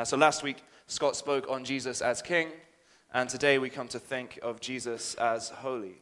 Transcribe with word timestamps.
Uh, 0.00 0.04
so 0.06 0.16
last 0.16 0.42
week, 0.42 0.56
Scott 0.86 1.14
spoke 1.14 1.44
on 1.50 1.62
Jesus 1.62 2.00
as 2.00 2.22
king, 2.22 2.48
and 3.12 3.28
today 3.28 3.58
we 3.58 3.68
come 3.68 3.86
to 3.88 3.98
think 3.98 4.38
of 4.40 4.58
Jesus 4.58 5.14
as 5.16 5.50
holy. 5.50 6.00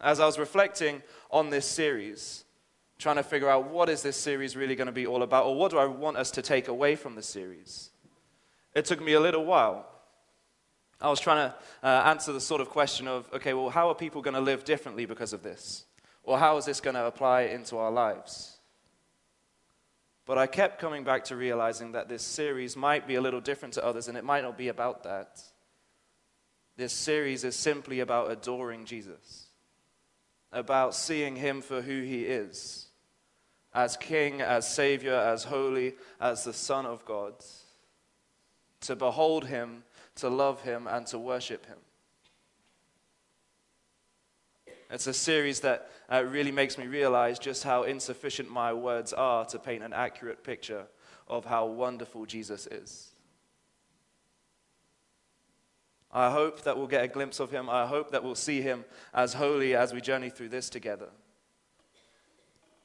As 0.00 0.18
I 0.18 0.26
was 0.26 0.36
reflecting 0.36 1.00
on 1.30 1.50
this 1.50 1.64
series, 1.64 2.44
trying 2.98 3.14
to 3.16 3.22
figure 3.22 3.48
out 3.48 3.70
what 3.70 3.88
is 3.88 4.02
this 4.02 4.16
series 4.16 4.56
really 4.56 4.74
going 4.74 4.86
to 4.86 4.92
be 4.92 5.06
all 5.06 5.22
about, 5.22 5.46
or 5.46 5.54
what 5.54 5.70
do 5.70 5.78
I 5.78 5.84
want 5.84 6.16
us 6.16 6.32
to 6.32 6.42
take 6.42 6.66
away 6.66 6.96
from 6.96 7.14
the 7.14 7.22
series, 7.22 7.90
it 8.74 8.84
took 8.84 9.00
me 9.00 9.12
a 9.12 9.20
little 9.20 9.44
while. 9.44 9.86
I 11.00 11.08
was 11.08 11.20
trying 11.20 11.48
to 11.48 11.54
uh, 11.84 12.02
answer 12.06 12.32
the 12.32 12.40
sort 12.40 12.60
of 12.60 12.68
question 12.68 13.06
of, 13.06 13.32
okay, 13.32 13.54
well, 13.54 13.70
how 13.70 13.90
are 13.90 13.94
people 13.94 14.22
going 14.22 14.34
to 14.34 14.40
live 14.40 14.64
differently 14.64 15.06
because 15.06 15.32
of 15.32 15.44
this? 15.44 15.84
Or 16.24 16.36
how 16.36 16.56
is 16.56 16.64
this 16.64 16.80
going 16.80 16.96
to 16.96 17.04
apply 17.04 17.42
into 17.42 17.76
our 17.76 17.92
lives? 17.92 18.55
But 20.26 20.38
I 20.38 20.46
kept 20.46 20.80
coming 20.80 21.04
back 21.04 21.24
to 21.24 21.36
realizing 21.36 21.92
that 21.92 22.08
this 22.08 22.22
series 22.22 22.76
might 22.76 23.06
be 23.06 23.14
a 23.14 23.20
little 23.20 23.40
different 23.40 23.74
to 23.74 23.84
others, 23.84 24.08
and 24.08 24.18
it 24.18 24.24
might 24.24 24.42
not 24.42 24.58
be 24.58 24.68
about 24.68 25.04
that. 25.04 25.40
This 26.76 26.92
series 26.92 27.44
is 27.44 27.56
simply 27.56 28.00
about 28.00 28.30
adoring 28.30 28.84
Jesus, 28.84 29.46
about 30.52 30.94
seeing 30.94 31.36
him 31.36 31.62
for 31.62 31.80
who 31.80 32.02
he 32.02 32.24
is 32.24 32.86
as 33.76 33.94
King, 33.98 34.40
as 34.40 34.66
Savior, 34.66 35.14
as 35.14 35.44
holy, 35.44 35.94
as 36.18 36.44
the 36.44 36.52
Son 36.54 36.86
of 36.86 37.04
God, 37.04 37.34
to 38.80 38.96
behold 38.96 39.44
him, 39.44 39.84
to 40.16 40.30
love 40.30 40.62
him, 40.62 40.86
and 40.86 41.06
to 41.08 41.18
worship 41.18 41.66
him. 41.66 41.76
It's 44.90 45.06
a 45.06 45.12
series 45.12 45.60
that 45.60 45.90
uh, 46.10 46.24
really 46.24 46.52
makes 46.52 46.78
me 46.78 46.86
realize 46.86 47.38
just 47.38 47.64
how 47.64 47.82
insufficient 47.82 48.50
my 48.50 48.72
words 48.72 49.12
are 49.12 49.44
to 49.46 49.58
paint 49.58 49.82
an 49.82 49.92
accurate 49.92 50.44
picture 50.44 50.86
of 51.28 51.44
how 51.44 51.66
wonderful 51.66 52.24
Jesus 52.24 52.66
is. 52.68 53.10
I 56.12 56.30
hope 56.30 56.62
that 56.62 56.78
we'll 56.78 56.86
get 56.86 57.04
a 57.04 57.08
glimpse 57.08 57.40
of 57.40 57.50
him. 57.50 57.68
I 57.68 57.86
hope 57.86 58.12
that 58.12 58.22
we'll 58.22 58.36
see 58.36 58.62
him 58.62 58.84
as 59.12 59.34
holy 59.34 59.74
as 59.74 59.92
we 59.92 60.00
journey 60.00 60.30
through 60.30 60.48
this 60.50 60.70
together. 60.70 61.08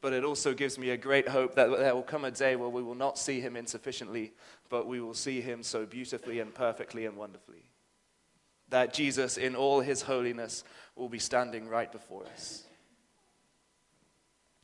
But 0.02 0.14
it 0.14 0.26
also 0.26 0.56
gives 0.56 0.80
me 0.80 0.90
a 0.90 0.98
great 0.98 1.30
hope 1.30 1.54
that 1.56 1.70
there 1.70 1.94
will 1.94 2.02
come 2.02 2.26
a 2.26 2.32
day 2.32 2.56
where 2.56 2.70
we 2.70 2.82
will 2.82 2.96
not 2.96 3.20
see 3.20 3.40
him 3.40 3.56
insufficiently, 3.56 4.34
but 4.70 4.88
we 4.88 5.00
will 5.00 5.14
see 5.14 5.40
him 5.40 5.62
so 5.62 5.86
beautifully 5.86 6.40
and 6.40 6.54
perfectly 6.54 7.06
and 7.06 7.16
wonderfully. 7.16 7.71
That 8.72 8.94
Jesus, 8.94 9.38
in 9.38 9.56
all 9.56 9.80
his 9.80 10.02
holiness, 10.02 10.64
will 10.96 11.10
be 11.10 11.20
standing 11.20 11.70
right 11.70 11.92
before 11.92 12.26
us. 12.26 12.64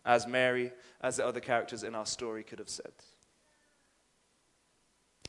As 0.04 0.26
Mary, 0.26 0.72
as 1.02 1.18
the 1.18 1.26
other 1.26 1.40
characters 1.40 1.84
in 1.84 1.94
our 1.94 2.06
story 2.06 2.44
could 2.44 2.60
have 2.60 2.70
said. 2.70 2.92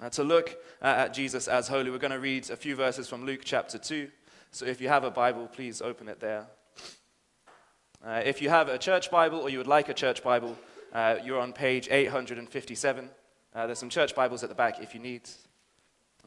Uh, 0.01 0.09
to 0.11 0.23
look 0.23 0.57
at 0.81 1.13
Jesus 1.13 1.49
as 1.49 1.67
holy, 1.67 1.91
we're 1.91 1.99
going 1.99 2.13
to 2.13 2.21
read 2.21 2.49
a 2.51 2.57
few 2.57 2.77
verses 2.77 3.09
from 3.09 3.27
Luke 3.27 3.41
chapter 3.45 3.79
2. 3.79 4.09
So 4.53 4.65
if 4.65 4.81
you 4.81 4.89
have 4.89 5.05
a 5.05 5.11
Bible, 5.11 5.49
please 5.49 5.83
open 5.83 6.09
it 6.09 6.21
there. 6.21 6.47
Uh, 8.05 8.23
if 8.25 8.41
you 8.41 8.49
have 8.49 8.69
a 8.69 8.79
church 8.79 9.11
Bible 9.11 9.41
or 9.41 9.51
you 9.51 9.59
would 9.59 9.67
like 9.67 9.89
a 9.89 9.95
church 9.95 10.23
Bible, 10.23 10.57
uh, 10.93 11.17
you're 11.25 11.41
on 11.41 11.53
page 11.53 11.89
857. 11.91 13.11
Uh, 13.55 13.67
there's 13.67 13.79
some 13.79 13.91
church 13.91 14.15
Bibles 14.15 14.45
at 14.45 14.49
the 14.49 14.55
back 14.55 14.81
if 14.81 14.95
you 14.95 15.01
need. 15.01 15.29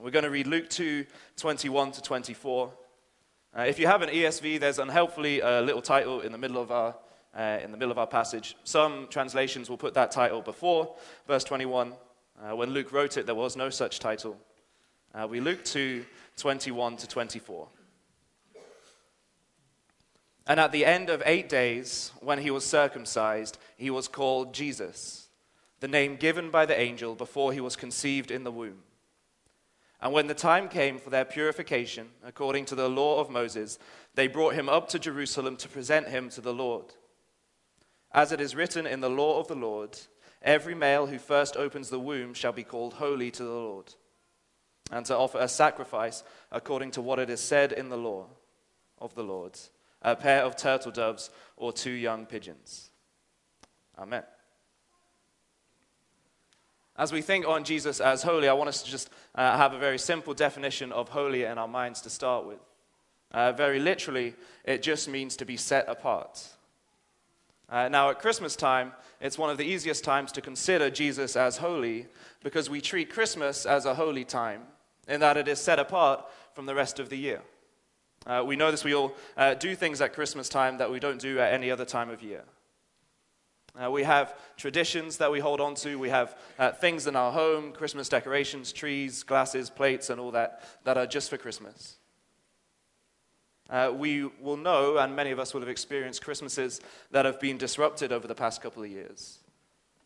We're 0.02 0.10
going 0.10 0.24
to 0.24 0.32
read 0.32 0.48
Luke 0.48 0.68
2 0.68 1.06
21 1.38 1.92
to 1.92 2.02
24. 2.02 2.74
Uh, 3.56 3.62
if 3.62 3.78
you 3.78 3.86
have 3.86 4.02
an 4.02 4.10
ESV, 4.10 4.60
there's 4.60 4.80
unhelpfully 4.80 5.42
a 5.42 5.62
little 5.62 5.82
title 5.82 6.22
in 6.22 6.32
the 6.32 6.40
middle 6.40 6.60
of 6.60 6.72
our 6.72 6.96
uh, 7.38 7.60
in 7.64 7.72
the 7.72 7.78
middle 7.78 7.92
of 7.92 8.00
our 8.00 8.08
passage. 8.08 8.56
Some 8.64 9.08
translations 9.12 9.70
will 9.70 9.78
put 9.78 9.94
that 9.94 10.10
title 10.10 10.42
before 10.42 10.96
verse 11.28 11.44
21. 11.44 11.94
Uh, 12.42 12.56
when 12.56 12.72
Luke 12.72 12.92
wrote 12.92 13.16
it, 13.16 13.28
there 13.28 13.36
was 13.36 13.56
no 13.56 13.70
such 13.70 14.00
title. 14.00 14.38
we 15.30 15.40
Luke 15.40 15.64
2 15.64 16.04
21 16.36 16.98
to 16.98 17.08
24. 17.08 17.68
And 20.48 20.60
at 20.60 20.72
the 20.72 20.84
end 20.84 21.12
of 21.12 21.22
eight 21.28 21.48
days, 21.48 22.12
when 22.22 22.40
he 22.40 22.50
was 22.50 22.66
circumcised, 22.66 23.60
he 23.78 23.92
was 23.92 24.08
called 24.08 24.52
Jesus, 24.52 25.28
the 25.80 25.88
name 25.88 26.16
given 26.16 26.50
by 26.50 26.66
the 26.66 26.80
angel 26.80 27.14
before 27.14 27.54
he 27.54 27.62
was 27.62 27.76
conceived 27.76 28.32
in 28.32 28.44
the 28.44 28.52
womb. 28.52 28.80
And 30.02 30.14
when 30.14 30.28
the 30.28 30.34
time 30.34 30.68
came 30.68 30.98
for 30.98 31.10
their 31.10 31.26
purification, 31.26 32.10
according 32.24 32.66
to 32.66 32.76
the 32.76 32.90
law 32.90 33.20
of 33.20 33.30
Moses, 33.30 33.78
they 34.16 34.28
brought 34.28 34.56
him 34.56 34.68
up 34.68 34.90
to 34.90 35.00
Jerusalem 35.00 35.58
to 35.58 35.70
present 35.70 36.08
him 36.08 36.30
to 36.30 36.42
the 36.42 36.54
Lord. 36.54 36.86
As 38.12 38.32
it 38.32 38.42
is 38.42 38.56
written 38.56 38.88
in 38.88 39.00
the 39.00 39.10
law 39.10 39.40
of 39.40 39.48
the 39.48 39.56
Lord, 39.56 39.98
every 40.42 40.74
male 40.74 41.06
who 41.06 41.20
first 41.20 41.56
opens 41.56 41.90
the 41.90 42.00
womb 42.00 42.34
shall 42.34 42.52
be 42.52 42.64
called 42.64 42.96
holy 42.96 43.30
to 43.32 43.44
the 43.44 43.50
Lord, 43.50 43.94
and 44.92 45.06
to 45.06 45.16
offer 45.16 45.38
a 45.38 45.48
sacrifice 45.48 46.24
according 46.52 46.92
to 46.92 47.02
what 47.02 47.20
it 47.20 47.30
is 47.30 47.40
said 47.40 47.72
in 47.72 47.90
the 47.90 47.98
law 47.98 48.26
of 49.00 49.14
the 49.16 49.24
Lord 49.24 49.58
a 50.02 50.16
pair 50.16 50.44
of 50.44 50.56
turtle 50.56 50.92
doves, 50.92 51.30
or 51.56 51.72
two 51.72 51.92
young 51.92 52.26
pigeons. 52.26 52.90
Amen. 53.98 54.24
As 57.02 57.12
we 57.12 57.24
think 57.24 57.48
on 57.48 57.64
Jesus 57.64 58.00
as 58.00 58.22
holy, 58.22 58.48
I 58.48 58.54
want 58.54 58.68
us 58.68 58.84
to 58.84 58.92
just 58.92 59.10
uh, 59.34 59.58
have 59.58 59.74
a 59.74 59.80
very 59.80 59.98
simple 59.98 60.36
definition 60.36 60.92
of 60.92 61.10
holy 61.10 61.46
in 61.46 61.58
our 61.58 61.68
minds 61.68 62.00
to 62.02 62.12
start 62.12 62.46
with. 62.46 62.60
Uh, 63.32 63.54
very 63.54 63.80
literally, 63.80 64.36
it 64.66 64.84
just 64.84 65.10
means 65.10 65.36
to 65.38 65.44
be 65.44 65.58
set 65.58 65.90
apart. 65.90 66.48
Uh, 67.68 67.90
now, 67.90 68.12
at 68.12 68.20
Christmas 68.20 68.56
time, 68.56 68.92
it's 69.20 69.36
one 69.36 69.50
of 69.50 69.58
the 69.58 69.66
easiest 69.66 70.04
times 70.04 70.32
to 70.34 70.42
consider 70.42 70.92
Jesus 70.92 71.36
as 71.36 71.58
holy 71.58 72.06
because 72.44 72.70
we 72.70 72.80
treat 72.80 73.10
Christmas 73.10 73.66
as 73.66 73.86
a 73.86 73.96
holy 73.96 74.24
time 74.24 74.62
in 75.08 75.22
that 75.22 75.38
it 75.38 75.48
is 75.48 75.60
set 75.60 75.80
apart 75.80 76.24
from 76.54 76.68
the 76.68 76.76
rest 76.76 77.00
of 77.00 77.10
the 77.10 77.18
year. 77.18 77.42
Uh, 78.28 78.44
we 78.46 78.56
know 78.56 78.70
this, 78.70 78.84
we 78.84 78.94
all 78.94 79.16
uh, 79.38 79.56
do 79.56 79.74
things 79.74 80.02
at 80.02 80.14
Christmas 80.14 80.48
time 80.48 80.78
that 80.78 80.92
we 80.92 81.00
don't 81.00 81.20
do 81.20 81.40
at 81.40 81.52
any 81.52 81.72
other 81.72 81.84
time 81.84 82.12
of 82.12 82.22
year. 82.22 82.44
Uh, 83.80 83.90
we 83.90 84.04
have 84.04 84.36
traditions 84.58 85.18
that 85.18 85.32
we 85.32 85.40
hold 85.40 85.62
on 85.62 85.76
to. 85.76 85.98
We 85.98 86.10
have 86.10 86.38
uh, 86.60 86.72
things 86.72 87.08
in 87.08 87.16
our 87.16 87.32
home, 87.32 87.72
Christmas 87.72 88.10
decorations, 88.10 88.74
trees, 88.74 89.24
glasses, 89.24 89.70
plates, 89.70 90.10
and 90.10 90.20
all 90.20 90.32
that, 90.32 90.64
that 90.84 90.98
are 90.98 91.08
just 91.08 91.30
for 91.30 91.38
Christmas. 91.38 91.96
Uh, 93.70 93.92
we 93.96 94.26
will 94.42 94.58
know, 94.58 94.98
and 94.98 95.16
many 95.16 95.32
of 95.32 95.40
us 95.40 95.54
will 95.54 95.62
have 95.62 95.70
experienced 95.70 96.22
Christmases 96.22 96.82
that 97.12 97.24
have 97.24 97.40
been 97.40 97.58
disrupted 97.58 98.12
over 98.12 98.28
the 98.28 98.36
past 98.36 98.62
couple 98.62 98.84
of 98.84 98.90
years. 98.90 99.40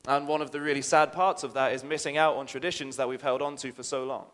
And 0.08 0.28
one 0.28 0.44
of 0.44 0.52
the 0.52 0.62
really 0.62 0.84
sad 0.84 1.12
parts 1.12 1.44
of 1.44 1.56
that 1.56 1.74
is 1.74 1.84
missing 1.84 2.18
out 2.18 2.36
on 2.36 2.46
traditions 2.46 2.98
that 2.98 3.10
we've 3.10 3.22
held 3.22 3.42
on 3.42 3.56
to 3.58 3.72
for 3.72 3.82
so 3.82 4.04
long. 4.04 4.26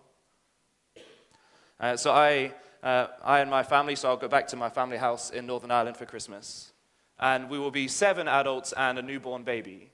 Uh, 1.79 1.95
so 1.95 2.11
I 2.11 2.51
uh, 2.83 3.07
I 3.23 3.39
and 3.39 3.49
my 3.49 3.63
family, 3.63 3.95
so 3.95 4.09
I'll 4.09 4.17
go 4.17 4.27
back 4.27 4.47
to 4.47 4.55
my 4.55 4.69
family 4.69 4.97
house 4.97 5.29
in 5.29 5.45
Northern 5.45 5.71
Ireland 5.71 5.97
for 5.97 6.05
Christmas. 6.05 6.71
And 7.21 7.49
we 7.49 7.59
will 7.59 7.71
be 7.71 7.87
seven 7.87 8.27
adults 8.27 8.73
and 8.73 8.97
a 8.97 9.01
newborn 9.01 9.43
baby. 9.43 9.91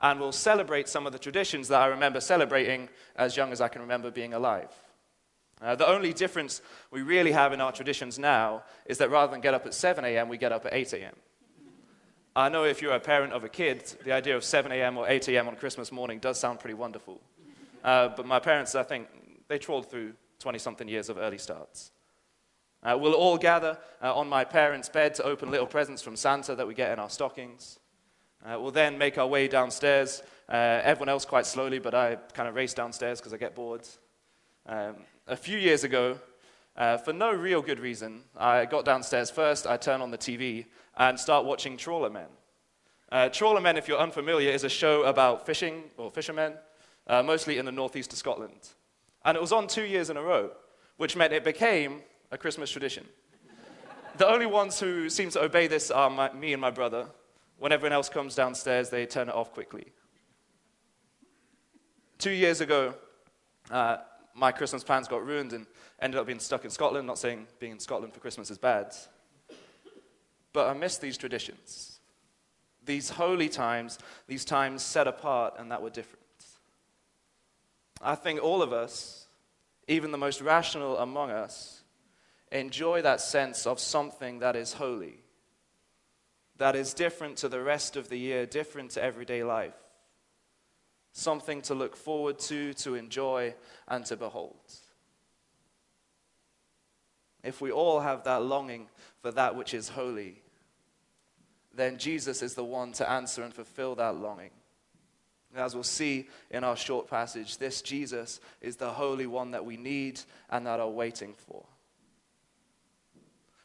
And 0.00 0.20
we'll 0.20 0.32
celebrate 0.32 0.88
some 0.88 1.06
of 1.06 1.12
the 1.12 1.18
traditions 1.18 1.68
that 1.68 1.80
I 1.80 1.86
remember 1.86 2.20
celebrating 2.20 2.88
as 3.16 3.36
young 3.36 3.50
as 3.52 3.60
I 3.60 3.68
can 3.68 3.82
remember 3.82 4.10
being 4.10 4.34
alive. 4.34 4.70
Uh, 5.60 5.74
the 5.74 5.88
only 5.88 6.12
difference 6.12 6.62
we 6.90 7.02
really 7.02 7.32
have 7.32 7.52
in 7.52 7.60
our 7.60 7.72
traditions 7.72 8.18
now 8.18 8.62
is 8.86 8.98
that 8.98 9.10
rather 9.10 9.32
than 9.32 9.40
get 9.40 9.54
up 9.54 9.66
at 9.66 9.74
7 9.74 10.04
a.m., 10.04 10.28
we 10.28 10.38
get 10.38 10.52
up 10.52 10.66
at 10.66 10.74
8 10.74 10.92
a.m. 10.92 11.14
I 12.36 12.48
know 12.48 12.62
if 12.62 12.80
you're 12.80 12.92
a 12.92 13.00
parent 13.00 13.32
of 13.32 13.42
a 13.42 13.48
kid, 13.48 13.82
the 14.04 14.12
idea 14.12 14.36
of 14.36 14.44
7 14.44 14.70
a.m. 14.70 14.96
or 14.96 15.08
8 15.08 15.26
a.m. 15.28 15.48
on 15.48 15.56
Christmas 15.56 15.90
morning 15.90 16.20
does 16.20 16.38
sound 16.38 16.60
pretty 16.60 16.74
wonderful. 16.74 17.20
Uh, 17.82 18.08
but 18.08 18.26
my 18.26 18.38
parents, 18.38 18.76
I 18.76 18.84
think, 18.84 19.08
they 19.48 19.58
trawled 19.58 19.90
through 19.90 20.12
20 20.38 20.58
something 20.58 20.86
years 20.86 21.08
of 21.08 21.18
early 21.18 21.38
starts. 21.38 21.90
Uh, 22.82 22.96
we'll 22.98 23.14
all 23.14 23.36
gather 23.36 23.76
uh, 24.02 24.14
on 24.14 24.28
my 24.28 24.44
parents' 24.44 24.88
bed 24.88 25.14
to 25.14 25.24
open 25.24 25.50
little 25.50 25.66
presents 25.66 26.00
from 26.00 26.14
Santa 26.14 26.54
that 26.54 26.66
we 26.66 26.74
get 26.74 26.92
in 26.92 26.98
our 26.98 27.10
stockings. 27.10 27.80
Uh, 28.44 28.56
we'll 28.60 28.70
then 28.70 28.96
make 28.96 29.18
our 29.18 29.26
way 29.26 29.48
downstairs, 29.48 30.22
uh, 30.48 30.80
everyone 30.84 31.08
else 31.08 31.24
quite 31.24 31.44
slowly, 31.44 31.80
but 31.80 31.92
I 31.92 32.16
kind 32.34 32.48
of 32.48 32.54
race 32.54 32.74
downstairs 32.74 33.18
because 33.18 33.34
I 33.34 33.36
get 33.36 33.56
bored. 33.56 33.86
Um, 34.66 34.94
a 35.26 35.34
few 35.34 35.58
years 35.58 35.82
ago, 35.82 36.20
uh, 36.76 36.98
for 36.98 37.12
no 37.12 37.32
real 37.32 37.60
good 37.60 37.80
reason, 37.80 38.22
I 38.36 38.64
got 38.64 38.84
downstairs 38.84 39.28
first, 39.28 39.66
I 39.66 39.76
turn 39.76 40.00
on 40.00 40.12
the 40.12 40.18
TV 40.18 40.66
and 40.96 41.18
start 41.18 41.44
watching 41.44 41.76
Trawlermen. 41.76 42.28
Uh, 43.10 43.28
Trawlermen, 43.28 43.76
if 43.76 43.88
you're 43.88 43.98
unfamiliar, 43.98 44.50
is 44.52 44.62
a 44.62 44.68
show 44.68 45.02
about 45.02 45.46
fishing 45.46 45.84
or 45.96 46.12
fishermen, 46.12 46.52
mostly 47.08 47.58
in 47.58 47.64
the 47.64 47.72
northeast 47.72 48.12
of 48.12 48.18
Scotland. 48.18 48.68
And 49.24 49.36
it 49.36 49.40
was 49.40 49.50
on 49.50 49.66
two 49.66 49.84
years 49.84 50.10
in 50.10 50.16
a 50.16 50.22
row, 50.22 50.50
which 50.96 51.16
meant 51.16 51.32
it 51.32 51.42
became 51.42 52.02
a 52.30 52.38
Christmas 52.38 52.70
tradition. 52.70 53.06
the 54.16 54.26
only 54.26 54.46
ones 54.46 54.78
who 54.78 55.08
seem 55.08 55.30
to 55.30 55.42
obey 55.42 55.66
this 55.66 55.90
are 55.90 56.10
my, 56.10 56.32
me 56.32 56.52
and 56.52 56.60
my 56.60 56.70
brother. 56.70 57.06
When 57.58 57.72
everyone 57.72 57.92
else 57.92 58.08
comes 58.08 58.34
downstairs, 58.34 58.90
they 58.90 59.06
turn 59.06 59.28
it 59.28 59.34
off 59.34 59.52
quickly. 59.52 59.86
Two 62.18 62.30
years 62.30 62.60
ago, 62.60 62.94
uh, 63.70 63.98
my 64.34 64.52
Christmas 64.52 64.84
plans 64.84 65.08
got 65.08 65.24
ruined 65.24 65.52
and 65.52 65.66
ended 66.00 66.20
up 66.20 66.26
being 66.26 66.38
stuck 66.38 66.64
in 66.64 66.70
Scotland. 66.70 67.06
Not 67.06 67.18
saying 67.18 67.46
being 67.58 67.72
in 67.72 67.78
Scotland 67.78 68.12
for 68.12 68.20
Christmas 68.20 68.50
is 68.50 68.58
bad, 68.58 68.94
but 70.52 70.68
I 70.68 70.74
miss 70.74 70.98
these 70.98 71.16
traditions, 71.16 72.00
these 72.84 73.10
holy 73.10 73.48
times, 73.48 73.98
these 74.26 74.44
times 74.44 74.82
set 74.82 75.06
apart 75.06 75.54
and 75.58 75.70
that 75.70 75.82
were 75.82 75.90
different. 75.90 76.18
I 78.00 78.14
think 78.14 78.42
all 78.42 78.62
of 78.62 78.72
us, 78.72 79.26
even 79.88 80.12
the 80.12 80.18
most 80.18 80.40
rational 80.40 80.98
among 80.98 81.30
us, 81.30 81.77
enjoy 82.50 83.02
that 83.02 83.20
sense 83.20 83.66
of 83.66 83.80
something 83.80 84.38
that 84.40 84.56
is 84.56 84.74
holy, 84.74 85.20
that 86.56 86.74
is 86.74 86.94
different 86.94 87.36
to 87.38 87.48
the 87.48 87.62
rest 87.62 87.96
of 87.96 88.08
the 88.08 88.18
year, 88.18 88.46
different 88.46 88.92
to 88.92 89.02
everyday 89.02 89.42
life, 89.42 89.74
something 91.12 91.62
to 91.62 91.74
look 91.74 91.96
forward 91.96 92.38
to, 92.38 92.74
to 92.74 92.94
enjoy, 92.94 93.54
and 93.86 94.04
to 94.06 94.16
behold. 94.16 94.56
If 97.44 97.60
we 97.60 97.70
all 97.70 98.00
have 98.00 98.24
that 98.24 98.42
longing 98.42 98.88
for 99.22 99.30
that 99.32 99.56
which 99.56 99.72
is 99.72 99.88
holy, 99.88 100.42
then 101.72 101.96
Jesus 101.96 102.42
is 102.42 102.54
the 102.54 102.64
one 102.64 102.92
to 102.94 103.08
answer 103.08 103.42
and 103.42 103.54
fulfill 103.54 103.94
that 103.96 104.16
longing. 104.16 104.50
As 105.54 105.74
we'll 105.74 105.84
see 105.84 106.28
in 106.50 106.62
our 106.64 106.76
short 106.76 107.08
passage, 107.08 107.56
this 107.56 107.80
Jesus 107.80 108.40
is 108.60 108.76
the 108.76 108.90
Holy 108.90 109.26
One 109.26 109.52
that 109.52 109.64
we 109.64 109.76
need 109.76 110.20
and 110.50 110.66
that 110.66 110.80
are 110.80 110.90
waiting 110.90 111.34
for. 111.34 111.64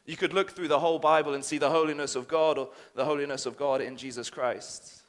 You 0.06 0.16
could 0.16 0.34
look 0.34 0.50
through 0.50 0.68
the 0.68 0.80
whole 0.80 0.98
Bible 0.98 1.34
and 1.34 1.44
see 1.44 1.58
the 1.58 1.70
holiness 1.70 2.14
of 2.14 2.28
God 2.28 2.58
or 2.58 2.68
the 2.94 3.04
holiness 3.04 3.46
of 3.46 3.56
God 3.56 3.80
in 3.80 3.96
Jesus 3.96 4.28
Christ. 4.28 5.02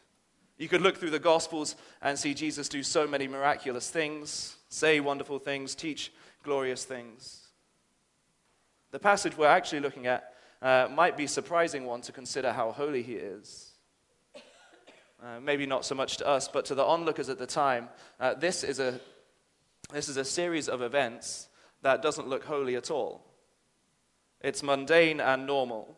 You 0.58 0.70
could 0.70 0.82
look 0.82 0.98
through 0.98 1.10
the 1.10 1.20
Gospels 1.20 1.76
and 2.02 2.18
see 2.18 2.34
Jesus 2.34 2.70
do 2.70 2.82
so 2.82 3.06
many 3.06 3.28
miraculous 3.28 3.90
things, 3.90 4.56
say 4.70 5.02
wonderful 5.02 5.38
things, 5.38 5.76
teach 5.76 6.14
glorious 6.44 6.86
things. 6.86 7.48
The 8.92 9.00
passage 9.00 9.38
we're 9.38 9.48
actually 9.48 9.82
looking 9.82 10.08
at 10.08 10.34
uh, 10.62 10.88
might 10.90 11.18
be 11.18 11.26
a 11.26 11.28
surprising 11.28 11.86
one 11.86 12.00
to 12.02 12.14
consider 12.14 12.54
how 12.54 12.72
holy 12.72 13.04
he 13.04 13.14
is. 13.14 13.74
Uh, 15.22 15.40
maybe 15.42 15.66
not 15.66 15.84
so 15.84 15.96
much 15.96 16.18
to 16.18 16.28
us, 16.28 16.48
but 16.48 16.66
to 16.66 16.76
the 16.76 16.84
onlookers 16.84 17.28
at 17.30 17.38
the 17.38 17.46
time, 17.46 17.90
uh, 18.20 18.34
this, 18.36 18.64
is 18.64 18.80
a, 18.80 19.00
this 19.92 20.08
is 20.08 20.16
a 20.16 20.24
series 20.24 20.70
of 20.70 20.82
events 20.82 21.50
that 21.82 22.02
doesn't 22.02 22.30
look 22.30 22.46
holy 22.46 22.76
at 22.76 22.90
all. 22.90 23.26
It's 24.46 24.62
mundane 24.62 25.20
and 25.20 25.48
normal. 25.48 25.98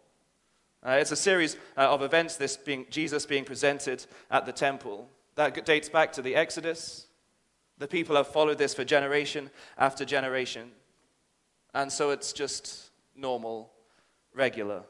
Uh, 0.82 0.92
it's 1.02 1.12
a 1.12 1.18
series 1.18 1.58
uh, 1.76 1.82
of 1.82 2.02
events, 2.02 2.38
this 2.38 2.56
being 2.56 2.86
Jesus 2.90 3.26
being 3.26 3.44
presented 3.44 4.06
at 4.32 4.46
the 4.46 4.54
temple, 4.54 5.10
that 5.36 5.66
dates 5.66 5.90
back 5.90 6.14
to 6.14 6.22
the 6.22 6.34
Exodus. 6.34 7.08
The 7.78 7.90
people 7.90 8.16
have 8.16 8.30
followed 8.30 8.58
this 8.58 8.74
for 8.74 8.86
generation 8.86 9.52
after 9.78 10.06
generation. 10.06 10.72
And 11.74 11.92
so 11.92 12.12
it's 12.12 12.32
just 12.32 12.90
normal, 13.18 13.70
regular, 14.34 14.84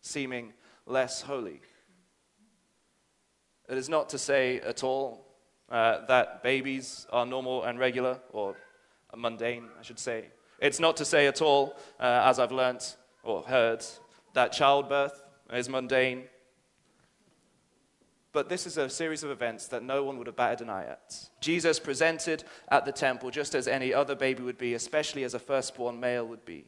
seeming 0.00 0.52
less 0.86 1.20
holy. 1.20 1.60
It 3.68 3.76
is 3.76 3.88
not 3.88 4.10
to 4.10 4.18
say 4.18 4.60
at 4.60 4.84
all 4.84 5.26
uh, 5.68 6.06
that 6.06 6.44
babies 6.44 7.04
are 7.10 7.26
normal 7.26 7.64
and 7.64 7.80
regular, 7.80 8.20
or 8.30 8.54
mundane, 9.16 9.64
I 9.76 9.82
should 9.82 9.98
say. 9.98 10.26
It's 10.58 10.80
not 10.80 10.96
to 10.96 11.04
say 11.04 11.26
at 11.26 11.40
all, 11.40 11.76
uh, 12.00 12.22
as 12.24 12.38
I've 12.38 12.52
learnt 12.52 12.96
or 13.22 13.42
heard, 13.42 13.84
that 14.34 14.52
childbirth 14.52 15.22
is 15.52 15.68
mundane. 15.68 16.24
But 18.32 18.48
this 18.48 18.66
is 18.66 18.76
a 18.76 18.90
series 18.90 19.22
of 19.22 19.30
events 19.30 19.68
that 19.68 19.82
no 19.82 20.04
one 20.04 20.18
would 20.18 20.26
have 20.26 20.36
batted 20.36 20.60
an 20.60 20.70
eye 20.70 20.84
at. 20.84 21.28
Jesus 21.40 21.78
presented 21.78 22.44
at 22.68 22.84
the 22.84 22.92
temple 22.92 23.30
just 23.30 23.54
as 23.54 23.66
any 23.66 23.94
other 23.94 24.14
baby 24.14 24.42
would 24.42 24.58
be, 24.58 24.74
especially 24.74 25.24
as 25.24 25.34
a 25.34 25.38
firstborn 25.38 25.98
male 25.98 26.26
would 26.26 26.44
be. 26.44 26.66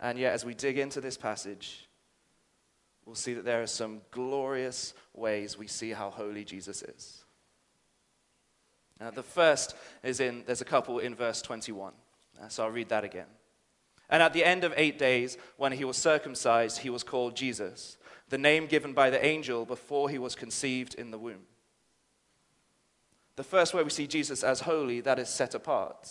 And 0.00 0.18
yet, 0.18 0.32
as 0.32 0.44
we 0.44 0.54
dig 0.54 0.78
into 0.78 1.00
this 1.00 1.16
passage, 1.16 1.88
we'll 3.04 3.14
see 3.14 3.34
that 3.34 3.44
there 3.44 3.62
are 3.62 3.66
some 3.66 4.00
glorious 4.10 4.94
ways 5.12 5.58
we 5.58 5.66
see 5.66 5.90
how 5.90 6.10
holy 6.10 6.44
Jesus 6.44 6.82
is. 6.82 7.24
Uh, 9.00 9.10
the 9.10 9.22
first 9.22 9.74
is 10.02 10.20
in, 10.20 10.44
there's 10.46 10.60
a 10.60 10.64
couple 10.64 10.98
in 10.98 11.14
verse 11.14 11.42
21. 11.42 11.92
Uh, 12.42 12.48
so 12.48 12.64
I'll 12.64 12.70
read 12.70 12.88
that 12.88 13.04
again. 13.04 13.26
And 14.10 14.22
at 14.22 14.32
the 14.32 14.44
end 14.44 14.64
of 14.64 14.74
eight 14.76 14.98
days, 14.98 15.38
when 15.56 15.72
he 15.72 15.84
was 15.84 15.96
circumcised, 15.96 16.78
he 16.78 16.90
was 16.90 17.02
called 17.02 17.36
Jesus, 17.36 17.96
the 18.28 18.38
name 18.38 18.66
given 18.66 18.92
by 18.92 19.10
the 19.10 19.24
angel 19.24 19.64
before 19.64 20.08
he 20.08 20.18
was 20.18 20.34
conceived 20.34 20.94
in 20.94 21.10
the 21.10 21.18
womb. 21.18 21.46
The 23.36 23.44
first 23.44 23.74
way 23.74 23.82
we 23.82 23.90
see 23.90 24.06
Jesus 24.06 24.44
as 24.44 24.60
holy, 24.60 25.00
that 25.00 25.18
is 25.18 25.28
set 25.28 25.54
apart. 25.54 26.08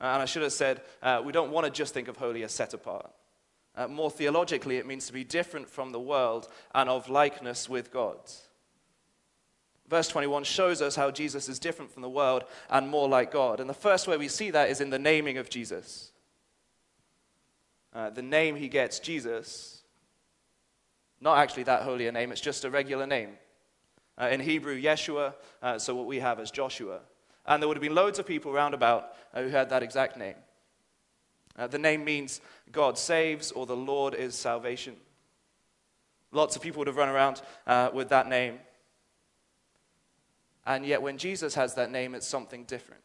Uh, 0.00 0.06
and 0.06 0.22
I 0.22 0.24
should 0.24 0.42
have 0.42 0.52
said, 0.52 0.82
uh, 1.02 1.22
we 1.24 1.32
don't 1.32 1.52
want 1.52 1.64
to 1.64 1.70
just 1.70 1.94
think 1.94 2.08
of 2.08 2.16
holy 2.16 2.42
as 2.42 2.52
set 2.52 2.74
apart. 2.74 3.10
Uh, 3.74 3.88
more 3.88 4.10
theologically, 4.10 4.76
it 4.76 4.86
means 4.86 5.06
to 5.06 5.12
be 5.12 5.24
different 5.24 5.68
from 5.68 5.92
the 5.92 6.00
world 6.00 6.48
and 6.74 6.90
of 6.90 7.08
likeness 7.08 7.68
with 7.68 7.90
God. 7.90 8.18
Verse 9.92 10.08
21 10.08 10.44
shows 10.44 10.80
us 10.80 10.96
how 10.96 11.10
Jesus 11.10 11.50
is 11.50 11.58
different 11.58 11.92
from 11.92 12.00
the 12.00 12.08
world 12.08 12.44
and 12.70 12.88
more 12.88 13.06
like 13.06 13.30
God. 13.30 13.60
And 13.60 13.68
the 13.68 13.74
first 13.74 14.08
way 14.08 14.16
we 14.16 14.26
see 14.26 14.50
that 14.50 14.70
is 14.70 14.80
in 14.80 14.88
the 14.88 14.98
naming 14.98 15.36
of 15.36 15.50
Jesus. 15.50 16.12
Uh, 17.92 18.08
the 18.08 18.22
name 18.22 18.56
he 18.56 18.68
gets, 18.68 19.00
Jesus, 19.00 19.82
not 21.20 21.36
actually 21.36 21.64
that 21.64 21.82
holy 21.82 22.06
a 22.06 22.12
name, 22.12 22.32
it's 22.32 22.40
just 22.40 22.64
a 22.64 22.70
regular 22.70 23.06
name. 23.06 23.32
Uh, 24.18 24.28
in 24.28 24.40
Hebrew, 24.40 24.80
Yeshua, 24.80 25.34
uh, 25.62 25.78
so 25.78 25.94
what 25.94 26.06
we 26.06 26.20
have 26.20 26.40
as 26.40 26.50
Joshua. 26.50 27.00
And 27.44 27.62
there 27.62 27.68
would 27.68 27.76
have 27.76 27.82
been 27.82 27.94
loads 27.94 28.18
of 28.18 28.24
people 28.24 28.50
around 28.50 28.72
about 28.72 29.14
uh, 29.34 29.42
who 29.42 29.50
had 29.50 29.68
that 29.68 29.82
exact 29.82 30.16
name. 30.16 30.36
Uh, 31.54 31.66
the 31.66 31.76
name 31.76 32.02
means 32.02 32.40
God 32.70 32.96
saves 32.96 33.52
or 33.52 33.66
the 33.66 33.76
Lord 33.76 34.14
is 34.14 34.34
salvation. 34.34 34.96
Lots 36.30 36.56
of 36.56 36.62
people 36.62 36.78
would 36.78 36.88
have 36.88 36.96
run 36.96 37.10
around 37.10 37.42
uh, 37.66 37.90
with 37.92 38.08
that 38.08 38.26
name. 38.26 38.58
And 40.66 40.86
yet, 40.86 41.02
when 41.02 41.18
Jesus 41.18 41.54
has 41.54 41.74
that 41.74 41.90
name, 41.90 42.14
it's 42.14 42.26
something 42.26 42.64
different. 42.64 43.02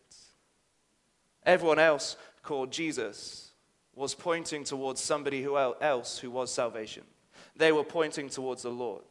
Everyone 1.45 1.80
else 1.80 2.18
called 2.44 2.71
Jesus 2.71 3.51
was 3.95 4.13
pointing 4.13 4.63
towards 4.63 5.01
somebody 5.01 5.42
who 5.42 5.57
else 5.57 6.19
who 6.19 6.30
was 6.30 6.51
salvation. 6.51 7.04
They 7.56 7.71
were 7.71 7.83
pointing 7.83 8.30
towards 8.30 8.62
the 8.62 8.69
Lord. 8.69 9.04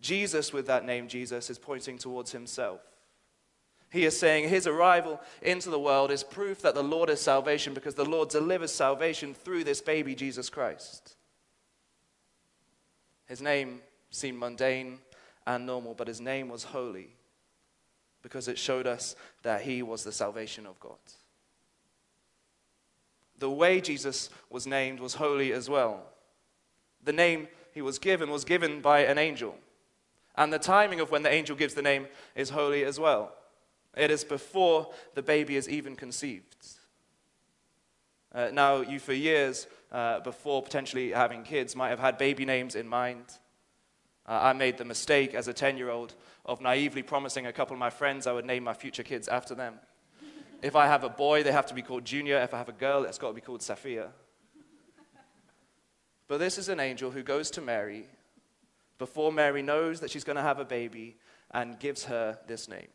Jesus, 0.00 0.52
with 0.52 0.66
that 0.66 0.84
name, 0.84 1.06
Jesus, 1.06 1.50
is 1.50 1.58
pointing 1.58 1.98
towards 1.98 2.32
himself. 2.32 2.80
He 3.90 4.04
is 4.04 4.18
saying 4.18 4.48
his 4.48 4.66
arrival 4.66 5.20
into 5.40 5.70
the 5.70 5.78
world 5.78 6.10
is 6.10 6.22
proof 6.22 6.60
that 6.62 6.74
the 6.74 6.82
Lord 6.82 7.08
is 7.08 7.20
salvation 7.20 7.72
because 7.72 7.94
the 7.94 8.04
Lord 8.04 8.28
delivers 8.28 8.72
salvation 8.72 9.32
through 9.32 9.64
this 9.64 9.80
baby, 9.80 10.14
Jesus 10.14 10.50
Christ. 10.50 11.16
His 13.26 13.40
name 13.40 13.80
seemed 14.10 14.38
mundane 14.38 14.98
and 15.46 15.64
normal, 15.64 15.94
but 15.94 16.08
his 16.08 16.20
name 16.20 16.48
was 16.48 16.64
holy 16.64 17.17
because 18.22 18.48
it 18.48 18.58
showed 18.58 18.86
us 18.86 19.16
that 19.42 19.62
he 19.62 19.82
was 19.82 20.04
the 20.04 20.12
salvation 20.12 20.66
of 20.66 20.78
God. 20.80 20.98
The 23.38 23.50
way 23.50 23.80
Jesus 23.80 24.30
was 24.50 24.66
named 24.66 25.00
was 25.00 25.14
holy 25.14 25.52
as 25.52 25.68
well. 25.68 26.02
The 27.04 27.12
name 27.12 27.48
he 27.72 27.82
was 27.82 27.98
given 27.98 28.30
was 28.30 28.44
given 28.44 28.80
by 28.80 29.00
an 29.00 29.18
angel. 29.18 29.56
And 30.36 30.52
the 30.52 30.58
timing 30.58 31.00
of 31.00 31.10
when 31.10 31.22
the 31.22 31.32
angel 31.32 31.56
gives 31.56 31.74
the 31.74 31.82
name 31.82 32.06
is 32.34 32.50
holy 32.50 32.84
as 32.84 32.98
well. 32.98 33.32
It 33.96 34.10
is 34.10 34.24
before 34.24 34.92
the 35.14 35.22
baby 35.22 35.56
is 35.56 35.68
even 35.68 35.96
conceived. 35.96 36.56
Uh, 38.32 38.50
now, 38.52 38.80
you 38.80 38.98
for 38.98 39.12
years 39.12 39.66
uh, 39.90 40.20
before 40.20 40.62
potentially 40.62 41.10
having 41.10 41.42
kids 41.42 41.74
might 41.74 41.88
have 41.88 41.98
had 41.98 42.18
baby 42.18 42.44
names 42.44 42.74
in 42.74 42.86
mind. 42.86 43.24
Uh, 44.26 44.38
I 44.42 44.52
made 44.52 44.76
the 44.76 44.84
mistake 44.84 45.34
as 45.34 45.48
a 45.48 45.52
10 45.52 45.78
year 45.78 45.90
old 45.90 46.14
of 46.48 46.62
naively 46.62 47.02
promising 47.02 47.46
a 47.46 47.52
couple 47.52 47.74
of 47.74 47.78
my 47.78 47.90
friends 47.90 48.26
I 48.26 48.32
would 48.32 48.46
name 48.46 48.64
my 48.64 48.72
future 48.72 49.02
kids 49.02 49.28
after 49.28 49.54
them. 49.54 49.74
if 50.62 50.74
I 50.74 50.86
have 50.86 51.04
a 51.04 51.08
boy, 51.10 51.42
they 51.42 51.52
have 51.52 51.66
to 51.66 51.74
be 51.74 51.82
called 51.82 52.06
Junior. 52.06 52.38
If 52.38 52.54
I 52.54 52.58
have 52.58 52.70
a 52.70 52.72
girl, 52.72 53.04
it's 53.04 53.18
got 53.18 53.28
to 53.28 53.34
be 53.34 53.42
called 53.42 53.62
Sophia. 53.62 54.08
But 56.26 56.38
this 56.38 56.58
is 56.58 56.68
an 56.68 56.80
angel 56.80 57.10
who 57.10 57.22
goes 57.22 57.50
to 57.52 57.60
Mary 57.60 58.06
before 58.98 59.30
Mary 59.30 59.62
knows 59.62 60.00
that 60.00 60.10
she's 60.10 60.24
going 60.24 60.36
to 60.36 60.42
have 60.42 60.58
a 60.58 60.64
baby 60.64 61.16
and 61.52 61.78
gives 61.78 62.04
her 62.04 62.38
this 62.46 62.68
name. 62.68 62.88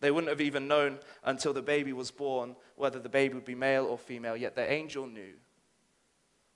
They 0.00 0.10
wouldn't 0.10 0.30
have 0.30 0.40
even 0.40 0.68
known 0.68 0.98
until 1.24 1.52
the 1.52 1.62
baby 1.62 1.92
was 1.92 2.10
born 2.10 2.54
whether 2.76 2.98
the 2.98 3.08
baby 3.08 3.34
would 3.34 3.44
be 3.44 3.54
male 3.54 3.86
or 3.86 3.98
female, 3.98 4.36
yet 4.36 4.54
the 4.54 4.70
angel 4.70 5.06
knew 5.06 5.34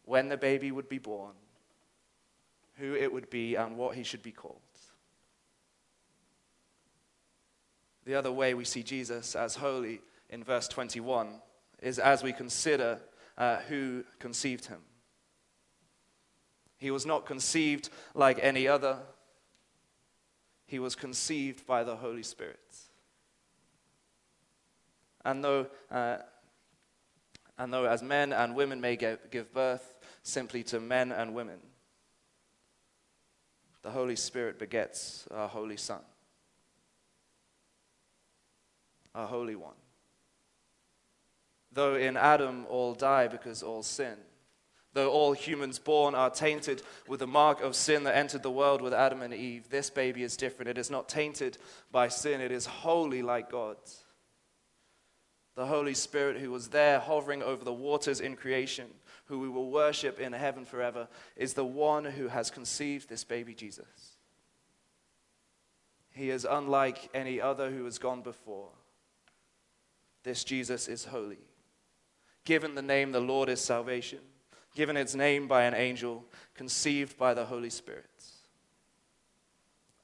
when 0.04 0.28
the 0.28 0.36
baby 0.36 0.72
would 0.72 0.88
be 0.88 0.98
born, 0.98 1.32
who 2.76 2.94
it 2.94 3.12
would 3.12 3.30
be, 3.30 3.54
and 3.54 3.76
what 3.76 3.96
he 3.96 4.02
should 4.02 4.22
be 4.22 4.32
called. 4.32 4.60
The 8.10 8.16
other 8.16 8.32
way 8.32 8.54
we 8.54 8.64
see 8.64 8.82
Jesus 8.82 9.36
as 9.36 9.54
holy 9.54 10.00
in 10.30 10.42
verse 10.42 10.66
21 10.66 11.28
is 11.80 12.00
as 12.00 12.24
we 12.24 12.32
consider 12.32 12.98
uh, 13.38 13.58
who 13.68 14.02
conceived 14.18 14.66
him. 14.66 14.80
He 16.76 16.90
was 16.90 17.06
not 17.06 17.24
conceived 17.24 17.88
like 18.12 18.40
any 18.42 18.66
other, 18.66 18.98
he 20.66 20.80
was 20.80 20.96
conceived 20.96 21.64
by 21.68 21.84
the 21.84 21.94
Holy 21.94 22.24
Spirit. 22.24 22.58
And 25.24 25.44
though, 25.44 25.68
uh, 25.88 26.16
and 27.58 27.72
though 27.72 27.84
as 27.84 28.02
men 28.02 28.32
and 28.32 28.56
women 28.56 28.80
may 28.80 28.96
give 28.96 29.54
birth 29.54 29.94
simply 30.24 30.64
to 30.64 30.80
men 30.80 31.12
and 31.12 31.32
women, 31.32 31.60
the 33.82 33.92
Holy 33.92 34.16
Spirit 34.16 34.58
begets 34.58 35.28
our 35.30 35.46
Holy 35.46 35.76
Son. 35.76 36.00
A 39.14 39.26
holy 39.26 39.56
one. 39.56 39.74
Though 41.72 41.94
in 41.94 42.16
Adam 42.16 42.66
all 42.68 42.94
die 42.94 43.28
because 43.28 43.62
all 43.62 43.82
sin, 43.82 44.16
though 44.92 45.10
all 45.10 45.32
humans 45.32 45.78
born 45.78 46.14
are 46.14 46.30
tainted 46.30 46.82
with 47.06 47.20
the 47.20 47.26
mark 47.26 47.60
of 47.60 47.76
sin 47.76 48.04
that 48.04 48.16
entered 48.16 48.42
the 48.42 48.50
world 48.50 48.82
with 48.82 48.92
Adam 48.92 49.22
and 49.22 49.32
Eve, 49.32 49.68
this 49.70 49.88
baby 49.88 50.22
is 50.22 50.36
different. 50.36 50.68
It 50.68 50.78
is 50.78 50.90
not 50.90 51.08
tainted 51.08 51.58
by 51.92 52.08
sin, 52.08 52.40
it 52.40 52.50
is 52.50 52.66
holy 52.66 53.22
like 53.22 53.50
God. 53.50 53.76
The 55.54 55.66
Holy 55.66 55.94
Spirit, 55.94 56.38
who 56.38 56.50
was 56.50 56.68
there 56.68 56.98
hovering 56.98 57.42
over 57.42 57.64
the 57.64 57.72
waters 57.72 58.20
in 58.20 58.34
creation, 58.34 58.86
who 59.26 59.38
we 59.38 59.48
will 59.48 59.70
worship 59.70 60.18
in 60.18 60.32
heaven 60.32 60.64
forever, 60.64 61.06
is 61.36 61.54
the 61.54 61.64
one 61.64 62.04
who 62.04 62.28
has 62.28 62.50
conceived 62.50 63.08
this 63.08 63.24
baby 63.24 63.54
Jesus. 63.54 64.16
He 66.10 66.30
is 66.30 66.46
unlike 66.48 67.10
any 67.14 67.40
other 67.40 67.70
who 67.70 67.84
has 67.84 67.98
gone 67.98 68.22
before. 68.22 68.70
This 70.22 70.44
Jesus 70.44 70.88
is 70.88 71.06
holy 71.06 71.38
given 72.44 72.74
the 72.74 72.82
name 72.82 73.12
the 73.12 73.20
Lord 73.20 73.48
is 73.48 73.60
salvation, 73.60 74.18
given 74.74 74.96
its 74.96 75.14
name 75.14 75.46
by 75.46 75.64
an 75.64 75.74
angel, 75.74 76.24
conceived 76.54 77.16
by 77.16 77.34
the 77.34 77.44
Holy 77.44 77.70
Spirit. 77.70 78.04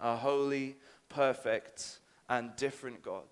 A 0.00 0.16
holy, 0.16 0.76
perfect, 1.08 1.99
and 2.28 2.54
different 2.56 3.02
God. 3.02 3.25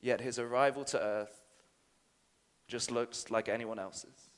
Yet 0.00 0.20
his 0.20 0.38
arrival 0.38 0.84
to 0.84 1.00
earth 1.00 1.42
just 2.68 2.90
looks 2.90 3.30
like 3.30 3.48
anyone 3.48 3.78
else's. 3.78 4.30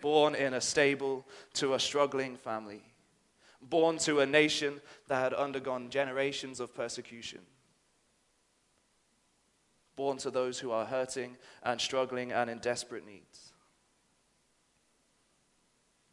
Born 0.00 0.34
in 0.34 0.54
a 0.54 0.60
stable 0.60 1.26
to 1.54 1.74
a 1.74 1.78
struggling 1.78 2.36
family, 2.36 2.82
born 3.60 3.98
to 3.98 4.20
a 4.20 4.26
nation 4.26 4.80
that 5.08 5.20
had 5.20 5.34
undergone 5.34 5.90
generations 5.90 6.60
of 6.60 6.74
persecution 6.74 7.40
born 9.96 10.18
to 10.18 10.30
those 10.30 10.58
who 10.58 10.70
are 10.70 10.84
hurting 10.84 11.36
and 11.62 11.80
struggling 11.80 12.30
and 12.30 12.48
in 12.50 12.58
desperate 12.58 13.06
needs. 13.06 13.52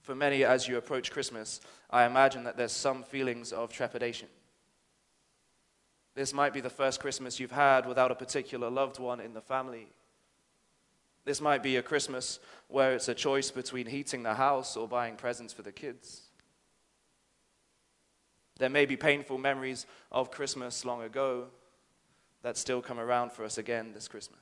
For 0.01 0.15
many, 0.15 0.43
as 0.43 0.67
you 0.67 0.77
approach 0.77 1.11
Christmas, 1.11 1.61
I 1.89 2.05
imagine 2.05 2.45
that 2.45 2.57
there's 2.57 2.71
some 2.71 3.03
feelings 3.03 3.51
of 3.51 3.71
trepidation. 3.71 4.27
This 6.15 6.33
might 6.33 6.53
be 6.53 6.61
the 6.61 6.69
first 6.69 6.99
Christmas 6.99 7.39
you've 7.39 7.51
had 7.51 7.85
without 7.85 8.11
a 8.11 8.15
particular 8.15 8.69
loved 8.69 8.99
one 8.99 9.19
in 9.19 9.33
the 9.33 9.41
family. 9.41 9.87
This 11.25 11.39
might 11.39 11.63
be 11.63 11.77
a 11.77 11.81
Christmas 11.81 12.39
where 12.67 12.93
it's 12.93 13.07
a 13.07 13.13
choice 13.13 13.49
between 13.49 13.87
heating 13.87 14.23
the 14.23 14.33
house 14.33 14.75
or 14.75 14.87
buying 14.87 15.15
presents 15.15 15.53
for 15.53 15.61
the 15.61 15.71
kids. 15.71 16.22
There 18.63 18.69
may 18.69 18.85
be 18.85 18.95
painful 18.95 19.39
memories 19.39 19.85
of 20.09 20.31
Christmas 20.31 20.85
long 20.85 21.01
ago 21.03 21.47
that 22.43 22.55
still 22.55 22.81
come 22.81 22.97
around 22.97 23.33
for 23.33 23.43
us 23.43 23.57
again 23.57 23.91
this 23.93 24.07
Christmas. 24.07 24.39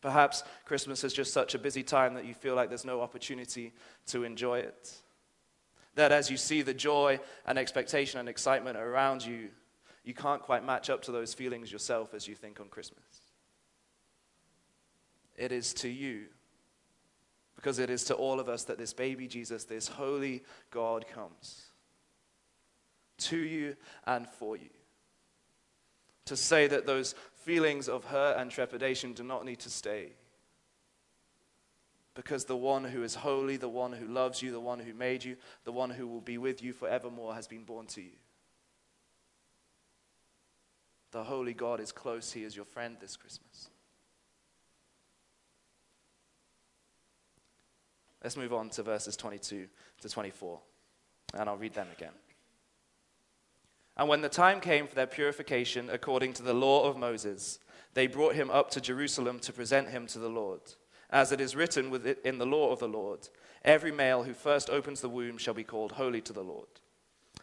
Perhaps 0.00 0.42
Christmas 0.64 1.04
is 1.04 1.12
just 1.12 1.32
such 1.32 1.54
a 1.54 1.58
busy 1.60 1.84
time 1.84 2.14
that 2.14 2.24
you 2.24 2.34
feel 2.34 2.56
like 2.56 2.70
there's 2.70 2.84
no 2.84 3.00
opportunity 3.00 3.72
to 4.06 4.24
enjoy 4.24 4.58
it. 4.58 5.00
That 5.94 6.10
as 6.10 6.28
you 6.28 6.36
see 6.36 6.62
the 6.62 6.74
joy 6.74 7.20
and 7.46 7.56
expectation 7.56 8.18
and 8.18 8.28
excitement 8.28 8.76
around 8.76 9.24
you, 9.24 9.50
you 10.02 10.12
can't 10.12 10.42
quite 10.42 10.64
match 10.64 10.90
up 10.90 11.02
to 11.02 11.12
those 11.12 11.34
feelings 11.34 11.70
yourself 11.70 12.14
as 12.14 12.26
you 12.26 12.34
think 12.34 12.58
on 12.58 12.66
Christmas. 12.66 13.04
It 15.36 15.52
is 15.52 15.72
to 15.74 15.88
you, 15.88 16.24
because 17.64 17.78
it 17.78 17.88
is 17.88 18.04
to 18.04 18.14
all 18.14 18.40
of 18.40 18.50
us 18.50 18.64
that 18.64 18.76
this 18.76 18.92
baby 18.92 19.26
Jesus, 19.26 19.64
this 19.64 19.88
holy 19.88 20.42
God, 20.70 21.06
comes. 21.08 21.64
To 23.16 23.38
you 23.38 23.74
and 24.06 24.28
for 24.28 24.54
you 24.54 24.68
to 26.26 26.36
say 26.36 26.66
that 26.66 26.84
those 26.84 27.14
feelings 27.36 27.88
of 27.88 28.04
hurt 28.04 28.36
and 28.36 28.50
trepidation 28.50 29.14
do 29.14 29.22
not 29.22 29.46
need 29.46 29.60
to 29.60 29.70
stay. 29.70 30.10
Because 32.14 32.44
the 32.44 32.56
one 32.56 32.84
who 32.84 33.02
is 33.02 33.14
holy, 33.14 33.56
the 33.56 33.68
one 33.68 33.92
who 33.92 34.06
loves 34.06 34.42
you, 34.42 34.50
the 34.52 34.60
one 34.60 34.78
who 34.78 34.92
made 34.92 35.24
you, 35.24 35.36
the 35.64 35.72
one 35.72 35.88
who 35.88 36.06
will 36.06 36.20
be 36.20 36.36
with 36.36 36.62
you 36.62 36.74
forevermore 36.74 37.34
has 37.34 37.46
been 37.46 37.64
born 37.64 37.86
to 37.86 38.02
you. 38.02 38.16
The 41.12 41.24
holy 41.24 41.54
God 41.54 41.80
is 41.80 41.92
close. 41.92 42.30
He 42.30 42.44
is 42.44 42.54
your 42.54 42.66
friend 42.66 42.98
this 43.00 43.16
Christmas. 43.16 43.70
Let's 48.24 48.38
move 48.38 48.54
on 48.54 48.70
to 48.70 48.82
verses 48.82 49.18
22 49.18 49.66
to 50.00 50.08
24, 50.08 50.58
and 51.34 51.46
I'll 51.46 51.58
read 51.58 51.74
them 51.74 51.88
again. 51.94 52.14
And 53.98 54.08
when 54.08 54.22
the 54.22 54.30
time 54.30 54.60
came 54.60 54.88
for 54.88 54.94
their 54.94 55.06
purification 55.06 55.90
according 55.90 56.32
to 56.34 56.42
the 56.42 56.54
law 56.54 56.88
of 56.88 56.96
Moses, 56.96 57.58
they 57.92 58.06
brought 58.06 58.34
him 58.34 58.50
up 58.50 58.70
to 58.70 58.80
Jerusalem 58.80 59.40
to 59.40 59.52
present 59.52 59.90
him 59.90 60.06
to 60.06 60.18
the 60.18 60.30
Lord. 60.30 60.62
As 61.10 61.32
it 61.32 61.40
is 61.40 61.54
written 61.54 62.16
in 62.24 62.38
the 62.38 62.46
law 62.46 62.72
of 62.72 62.78
the 62.78 62.88
Lord, 62.88 63.28
every 63.62 63.92
male 63.92 64.22
who 64.22 64.32
first 64.32 64.70
opens 64.70 65.02
the 65.02 65.10
womb 65.10 65.36
shall 65.36 65.54
be 65.54 65.62
called 65.62 65.92
holy 65.92 66.22
to 66.22 66.32
the 66.32 66.42
Lord. 66.42 66.80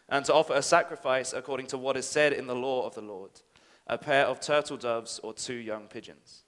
And 0.08 0.24
to 0.24 0.34
offer 0.34 0.54
a 0.54 0.62
sacrifice 0.62 1.32
according 1.32 1.68
to 1.68 1.78
what 1.78 1.96
is 1.96 2.08
said 2.08 2.32
in 2.32 2.48
the 2.48 2.56
law 2.56 2.84
of 2.84 2.96
the 2.96 3.02
Lord, 3.02 3.30
a 3.86 3.96
pair 3.96 4.26
of 4.26 4.40
turtle 4.40 4.76
doves 4.76 5.20
or 5.22 5.32
two 5.32 5.54
young 5.54 5.86
pigeons. 5.86 6.41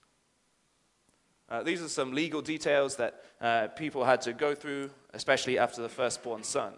Uh, 1.47 1.61
these 1.61 1.81
are 1.81 1.89
some 1.89 2.11
legal 2.11 2.41
details 2.41 2.95
that 2.95 3.23
uh, 3.39 3.67
people 3.69 4.03
had 4.03 4.21
to 4.21 4.33
go 4.33 4.55
through, 4.55 4.89
especially 5.13 5.59
after 5.59 5.81
the 5.81 5.89
firstborn 5.89 6.43
son. 6.43 6.73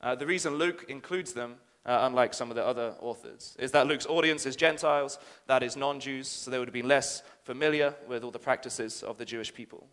Uh, 0.00 0.14
the 0.14 0.26
reason 0.26 0.56
Luke 0.56 0.86
includes 0.88 1.32
them 1.32 1.56
uh, 1.86 2.00
unlike 2.02 2.34
some 2.34 2.50
of 2.50 2.56
the 2.56 2.64
other 2.64 2.94
authors, 3.00 3.56
is 3.58 3.72
that 3.72 3.86
Luke's 3.86 4.04
audience 4.04 4.44
is 4.44 4.54
Gentiles, 4.54 5.18
that 5.46 5.62
is 5.62 5.76
non 5.76 5.98
Jews, 5.98 6.28
so 6.28 6.50
they 6.50 6.58
would 6.58 6.68
have 6.68 6.74
been 6.74 6.88
less 6.88 7.22
familiar 7.42 7.94
with 8.06 8.22
all 8.22 8.30
the 8.30 8.38
practices 8.38 9.02
of 9.02 9.16
the 9.16 9.24
Jewish 9.24 9.52
people. 9.52 9.86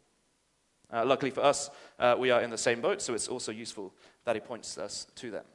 Uh, 0.91 1.05
luckily 1.05 1.31
for 1.31 1.41
us, 1.41 1.69
we 2.17 2.29
are 2.29 2.41
in 2.41 2.49
the 2.49 2.57
same 2.57 2.81
boat, 2.81 3.01
so 3.01 3.13
it's 3.13 3.29
also 3.29 3.53
useful 3.53 3.93
that 4.25 4.35
he 4.35 4.41
points 4.41 4.77
us 4.77 5.07
to 5.15 5.31
them. 5.31 5.45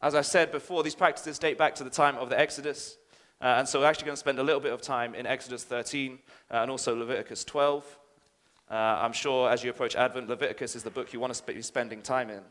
As 0.00 0.14
I 0.14 0.22
said 0.22 0.52
before, 0.52 0.82
these 0.82 0.94
practices 0.94 1.38
date 1.38 1.58
back 1.58 1.74
to 1.76 1.84
the 1.84 1.90
time 1.90 2.16
of 2.16 2.28
the 2.28 2.38
Exodus, 2.38 2.98
uh, 3.40 3.56
and 3.58 3.68
so 3.68 3.80
we're 3.80 3.86
actually 3.86 4.06
going 4.06 4.16
to 4.16 4.20
spend 4.20 4.38
a 4.38 4.42
little 4.42 4.60
bit 4.60 4.72
of 4.72 4.82
time 4.82 5.14
in 5.14 5.26
Exodus 5.26 5.62
13 5.64 6.18
uh, 6.50 6.56
and 6.56 6.70
also 6.70 6.96
Leviticus 6.96 7.44
12. 7.44 7.98
Uh, 8.70 8.74
I'm 8.74 9.12
sure 9.12 9.48
as 9.48 9.62
you 9.62 9.70
approach 9.70 9.94
Advent, 9.94 10.28
Leviticus 10.28 10.74
is 10.74 10.82
the 10.82 10.90
book 10.90 11.12
you 11.12 11.20
want 11.20 11.32
to 11.32 11.42
be 11.42 11.62
spending 11.62 12.02
time 12.02 12.30
in. 12.30 12.42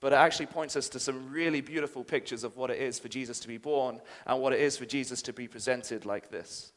But 0.00 0.12
it 0.12 0.16
actually 0.16 0.46
points 0.46 0.76
us 0.76 0.88
to 0.90 1.00
some 1.00 1.30
really 1.32 1.60
beautiful 1.60 2.04
pictures 2.04 2.44
of 2.44 2.56
what 2.56 2.70
it 2.70 2.80
is 2.80 2.98
for 3.00 3.08
Jesus 3.08 3.40
to 3.40 3.48
be 3.48 3.58
born 3.58 4.00
and 4.26 4.40
what 4.40 4.52
it 4.52 4.60
is 4.60 4.76
for 4.76 4.86
Jesus 4.86 5.20
to 5.22 5.32
be 5.32 5.48
presented 5.48 6.06
like 6.06 6.30
this. 6.30 6.72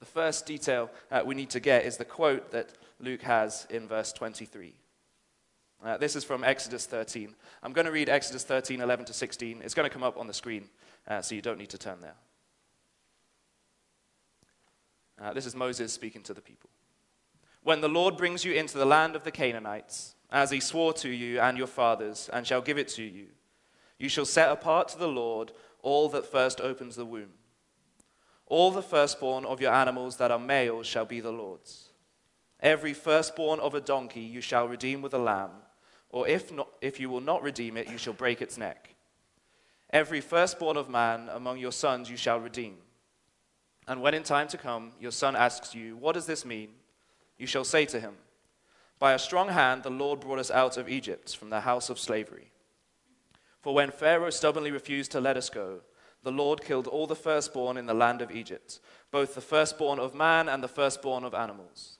The 0.00 0.06
first 0.06 0.46
detail 0.46 0.90
uh, 1.10 1.22
we 1.24 1.34
need 1.34 1.50
to 1.50 1.60
get 1.60 1.84
is 1.84 1.96
the 1.96 2.04
quote 2.04 2.52
that 2.52 2.70
Luke 3.00 3.22
has 3.22 3.66
in 3.70 3.88
verse 3.88 4.12
23. 4.12 4.74
Uh, 5.84 5.96
this 5.96 6.16
is 6.16 6.24
from 6.24 6.42
Exodus 6.42 6.86
13. 6.86 7.34
I'm 7.62 7.72
going 7.72 7.84
to 7.86 7.92
read 7.92 8.08
Exodus 8.08 8.44
13, 8.44 8.80
11 8.80 9.06
to 9.06 9.12
16. 9.12 9.62
It's 9.64 9.74
going 9.74 9.88
to 9.88 9.92
come 9.92 10.02
up 10.02 10.18
on 10.18 10.26
the 10.26 10.34
screen, 10.34 10.68
uh, 11.06 11.22
so 11.22 11.34
you 11.34 11.42
don't 11.42 11.58
need 11.58 11.70
to 11.70 11.78
turn 11.78 12.00
there. 12.00 12.16
Uh, 15.20 15.32
this 15.32 15.46
is 15.46 15.54
Moses 15.54 15.92
speaking 15.92 16.22
to 16.22 16.34
the 16.34 16.40
people. 16.40 16.70
When 17.62 17.80
the 17.80 17.88
Lord 17.88 18.16
brings 18.16 18.44
you 18.44 18.52
into 18.54 18.78
the 18.78 18.84
land 18.84 19.14
of 19.14 19.24
the 19.24 19.30
Canaanites, 19.30 20.14
as 20.30 20.50
he 20.50 20.60
swore 20.60 20.92
to 20.92 21.08
you 21.08 21.40
and 21.40 21.56
your 21.56 21.66
fathers, 21.66 22.28
and 22.32 22.46
shall 22.46 22.60
give 22.60 22.78
it 22.78 22.88
to 22.88 23.02
you. 23.02 23.26
You 23.98 24.08
shall 24.08 24.26
set 24.26 24.50
apart 24.50 24.88
to 24.88 24.98
the 24.98 25.08
Lord 25.08 25.52
all 25.82 26.08
that 26.10 26.26
first 26.26 26.60
opens 26.60 26.96
the 26.96 27.06
womb. 27.06 27.32
All 28.46 28.70
the 28.70 28.82
firstborn 28.82 29.44
of 29.44 29.60
your 29.60 29.72
animals 29.72 30.16
that 30.16 30.30
are 30.30 30.38
males 30.38 30.86
shall 30.86 31.04
be 31.04 31.20
the 31.20 31.32
Lord's. 31.32 31.90
Every 32.60 32.92
firstborn 32.92 33.60
of 33.60 33.74
a 33.74 33.80
donkey 33.80 34.20
you 34.20 34.40
shall 34.40 34.68
redeem 34.68 35.02
with 35.02 35.14
a 35.14 35.18
lamb, 35.18 35.50
or 36.10 36.26
if, 36.28 36.52
not, 36.52 36.68
if 36.80 36.98
you 37.00 37.10
will 37.10 37.20
not 37.20 37.42
redeem 37.42 37.76
it, 37.76 37.90
you 37.90 37.98
shall 37.98 38.12
break 38.12 38.40
its 38.40 38.56
neck. 38.56 38.94
Every 39.90 40.20
firstborn 40.20 40.76
of 40.76 40.88
man 40.88 41.28
among 41.32 41.58
your 41.58 41.72
sons 41.72 42.10
you 42.10 42.16
shall 42.16 42.40
redeem. 42.40 42.76
And 43.86 44.02
when 44.02 44.14
in 44.14 44.22
time 44.22 44.48
to 44.48 44.58
come 44.58 44.92
your 45.00 45.12
son 45.12 45.34
asks 45.34 45.74
you, 45.74 45.96
What 45.96 46.12
does 46.12 46.26
this 46.26 46.44
mean? 46.44 46.70
You 47.38 47.46
shall 47.46 47.64
say 47.64 47.86
to 47.86 48.00
him, 48.00 48.14
by 48.98 49.12
a 49.12 49.18
strong 49.18 49.48
hand, 49.48 49.82
the 49.82 49.90
Lord 49.90 50.20
brought 50.20 50.40
us 50.40 50.50
out 50.50 50.76
of 50.76 50.88
Egypt 50.88 51.36
from 51.36 51.50
the 51.50 51.60
house 51.60 51.88
of 51.88 51.98
slavery. 51.98 52.50
For 53.60 53.74
when 53.74 53.90
Pharaoh 53.90 54.30
stubbornly 54.30 54.70
refused 54.70 55.12
to 55.12 55.20
let 55.20 55.36
us 55.36 55.50
go, 55.50 55.80
the 56.24 56.32
Lord 56.32 56.62
killed 56.62 56.88
all 56.88 57.06
the 57.06 57.14
firstborn 57.14 57.76
in 57.76 57.86
the 57.86 57.94
land 57.94 58.20
of 58.22 58.32
Egypt, 58.32 58.80
both 59.12 59.34
the 59.34 59.40
firstborn 59.40 60.00
of 60.00 60.14
man 60.14 60.48
and 60.48 60.62
the 60.62 60.68
firstborn 60.68 61.22
of 61.22 61.32
animals. 61.32 61.98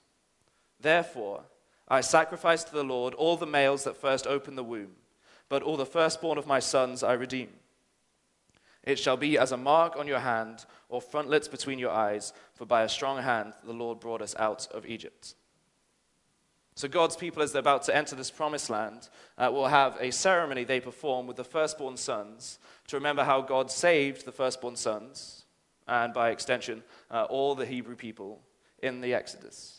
Therefore, 0.79 1.43
I 1.89 2.01
sacrifice 2.01 2.63
to 2.65 2.73
the 2.73 2.83
Lord 2.83 3.13
all 3.15 3.35
the 3.35 3.47
males 3.47 3.83
that 3.83 3.97
first 3.97 4.27
open 4.27 4.55
the 4.55 4.63
womb, 4.63 4.91
but 5.47 5.63
all 5.63 5.77
the 5.77 5.85
firstborn 5.85 6.37
of 6.37 6.45
my 6.45 6.59
sons 6.59 7.03
I 7.03 7.13
redeem. 7.13 7.49
It 8.83 8.99
shall 8.99 9.17
be 9.17 9.37
as 9.37 9.51
a 9.51 9.57
mark 9.57 9.97
on 9.97 10.07
your 10.07 10.19
hand 10.19 10.65
or 10.87 11.01
frontlets 11.01 11.47
between 11.47 11.79
your 11.79 11.91
eyes, 11.91 12.33
for 12.53 12.65
by 12.65 12.83
a 12.83 12.89
strong 12.89 13.21
hand 13.21 13.53
the 13.63 13.73
Lord 13.73 13.99
brought 13.99 14.21
us 14.21 14.35
out 14.37 14.67
of 14.71 14.85
Egypt. 14.85 15.35
So, 16.75 16.87
God's 16.87 17.17
people, 17.17 17.43
as 17.43 17.51
they're 17.51 17.59
about 17.59 17.83
to 17.83 17.95
enter 17.95 18.15
this 18.15 18.31
promised 18.31 18.69
land, 18.69 19.09
uh, 19.37 19.49
will 19.51 19.67
have 19.67 19.97
a 19.99 20.11
ceremony 20.11 20.63
they 20.63 20.79
perform 20.79 21.27
with 21.27 21.35
the 21.35 21.43
firstborn 21.43 21.97
sons 21.97 22.57
to 22.87 22.95
remember 22.95 23.23
how 23.23 23.41
God 23.41 23.69
saved 23.69 24.25
the 24.25 24.31
firstborn 24.31 24.77
sons, 24.77 25.45
and 25.87 26.13
by 26.13 26.29
extension, 26.29 26.83
uh, 27.11 27.25
all 27.25 27.53
the 27.53 27.65
Hebrew 27.65 27.95
people 27.95 28.39
in 28.81 29.01
the 29.01 29.13
Exodus. 29.13 29.78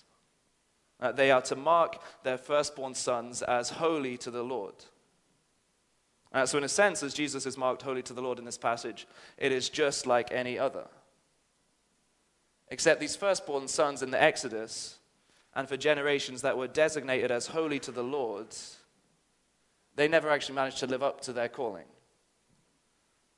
Uh, 1.00 1.12
they 1.12 1.30
are 1.30 1.42
to 1.42 1.57
mark 1.57 1.99
their 2.23 2.37
firstborn 2.37 2.95
sons 2.95 3.42
as 3.42 3.71
holy 3.71 4.19
to 4.19 4.30
the 4.30 4.42
Lord. 4.42 4.75
Uh, 6.33 6.47
so, 6.47 6.59
in 6.59 6.64
a 6.64 6.69
sense, 6.69 7.02
as 7.02 7.14
Jesus 7.14 7.47
is 7.47 7.57
marked 7.57 7.83
holy 7.83 8.02
to 8.02 8.12
the 8.12 8.23
Lord 8.23 8.38
in 8.38 8.45
this 8.45 8.59
passage, 8.59 9.07
it 9.37 9.50
is 9.50 9.69
just 9.69 10.07
like 10.07 10.30
any 10.30 10.59
other. 10.59 10.87
Except 12.69 13.00
these 13.00 13.16
firstborn 13.16 13.66
sons 13.66 14.02
in 14.02 14.11
the 14.11 14.23
Exodus 14.23 14.99
and 15.54 15.69
for 15.69 15.76
generations 15.76 16.42
that 16.42 16.57
were 16.57 16.69
designated 16.69 17.33
as 17.33 17.49
holy 17.49 17.80
to 17.80 17.90
the 17.90 18.04
Lord, 18.04 18.54
they 19.97 20.07
never 20.07 20.30
actually 20.30 20.54
managed 20.54 20.78
to 20.78 20.87
live 20.87 21.02
up 21.02 21.21
to 21.23 21.33
their 21.33 21.49
calling. 21.49 21.87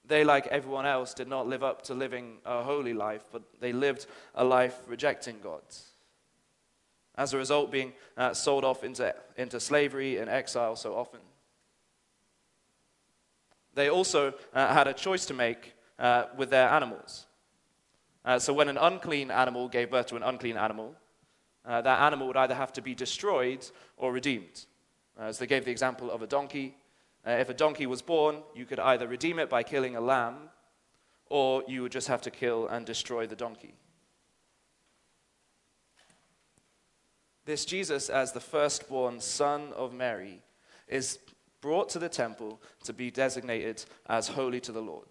They, 0.05 0.25
like 0.25 0.49
everyone 0.49 0.85
else, 0.85 1.15
did 1.15 1.29
not 1.29 1.47
live 1.47 1.63
up 1.63 1.83
to 1.83 1.95
living 1.95 2.39
a 2.45 2.63
holy 2.63 2.93
life, 2.93 3.25
but 3.33 3.43
they 3.61 3.73
lived 3.73 4.07
a 4.35 4.45
life 4.45 4.77
rejecting 4.87 5.37
God. 5.43 5.63
As 7.17 7.35
a 7.35 7.39
result, 7.39 7.71
being 7.71 7.93
uh, 8.17 8.33
sold 8.33 8.65
off 8.65 8.85
into, 8.85 9.15
into 9.37 9.61
slavery 9.61 10.19
and 10.19 10.31
exile 10.31 10.77
so 10.77 10.95
often. 10.95 11.21
They 13.75 13.89
also 13.89 14.35
uh, 14.55 14.73
had 14.73 14.87
a 14.87 14.93
choice 14.93 15.27
to 15.27 15.35
make 15.35 15.75
uh, 15.99 16.25
with 16.37 16.51
their 16.51 16.69
animals. 16.69 17.27
Uh, 18.25 18.39
so, 18.39 18.53
when 18.53 18.69
an 18.69 18.79
unclean 18.79 19.31
animal 19.31 19.69
gave 19.69 19.91
birth 19.91 20.07
to 20.07 20.17
an 20.17 20.23
unclean 20.23 20.57
animal, 20.57 20.95
uh, 21.65 21.81
that 21.83 22.01
animal 22.01 22.27
would 22.27 22.37
either 22.37 22.55
have 22.55 22.73
to 22.75 22.83
be 22.83 22.95
destroyed 22.95 23.67
or 23.97 24.13
redeemed. 24.13 24.67
Uh, 25.19 25.25
as 25.25 25.39
they 25.39 25.47
gave 25.47 25.65
the 25.65 25.71
example 25.71 26.11
of 26.11 26.23
a 26.23 26.27
donkey. 26.27 26.75
Uh, 27.27 27.33
if 27.33 27.49
a 27.49 27.55
donkey 27.55 27.87
was 27.87 28.03
born, 28.03 28.39
you 28.55 28.65
could 28.65 28.81
either 28.81 29.07
redeem 29.07 29.39
it 29.39 29.49
by 29.49 29.63
killing 29.63 29.97
a 29.97 30.01
lamb, 30.01 30.51
or 31.27 31.63
you 31.69 31.83
would 31.83 31.93
just 31.93 32.09
have 32.09 32.23
to 32.23 32.31
kill 32.31 32.67
and 32.69 32.85
destroy 32.87 33.27
the 33.27 33.37
donkey. 33.37 33.75
This 37.45 37.65
Jesus, 37.65 38.09
as 38.09 38.33
the 38.33 38.41
firstborn 38.41 39.21
son 39.21 39.73
of 39.75 39.93
Mary, 39.93 40.43
is 40.89 41.19
brought 41.61 41.89
to 41.91 41.99
the 41.99 42.09
temple 42.09 42.61
to 42.85 42.93
be 42.93 43.11
designated 43.11 43.85
as 44.09 44.29
holy 44.29 44.61
to 44.61 44.73
the 44.73 44.83
Lord. 44.83 45.09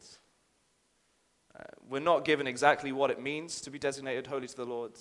Uh, 1.57 1.63
we're 1.89 2.00
not 2.00 2.25
given 2.25 2.47
exactly 2.47 2.91
what 2.91 3.11
it 3.11 3.21
means 3.21 3.61
to 3.61 3.69
be 3.69 3.79
designated 3.79 4.27
holy 4.27 4.47
to 4.47 4.55
the 4.55 4.65
Lord. 4.65 4.93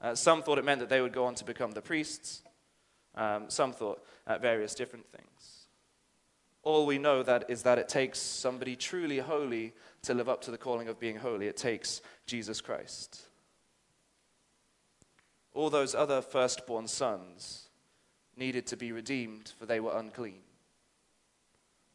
Uh, 0.00 0.14
some 0.14 0.42
thought 0.42 0.58
it 0.58 0.64
meant 0.64 0.80
that 0.80 0.88
they 0.88 1.00
would 1.00 1.12
go 1.12 1.24
on 1.24 1.34
to 1.36 1.44
become 1.44 1.72
the 1.72 1.82
priests. 1.82 2.42
Um, 3.14 3.44
some 3.48 3.72
thought 3.72 4.02
at 4.26 4.40
various 4.40 4.74
different 4.74 5.06
things. 5.10 5.66
All 6.62 6.86
we 6.86 6.98
know 6.98 7.22
that 7.22 7.44
is 7.48 7.62
that 7.64 7.78
it 7.78 7.88
takes 7.88 8.20
somebody 8.20 8.76
truly 8.76 9.18
holy 9.18 9.74
to 10.02 10.14
live 10.14 10.28
up 10.28 10.42
to 10.42 10.50
the 10.50 10.58
calling 10.58 10.88
of 10.88 11.00
being 11.00 11.16
holy. 11.16 11.48
It 11.48 11.56
takes 11.56 12.00
Jesus 12.26 12.60
Christ. 12.60 13.26
All 15.54 15.70
those 15.70 15.94
other 15.94 16.22
firstborn 16.22 16.88
sons 16.88 17.68
needed 18.36 18.66
to 18.68 18.76
be 18.76 18.92
redeemed, 18.92 19.52
for 19.58 19.66
they 19.66 19.80
were 19.80 19.98
unclean. 19.98 20.40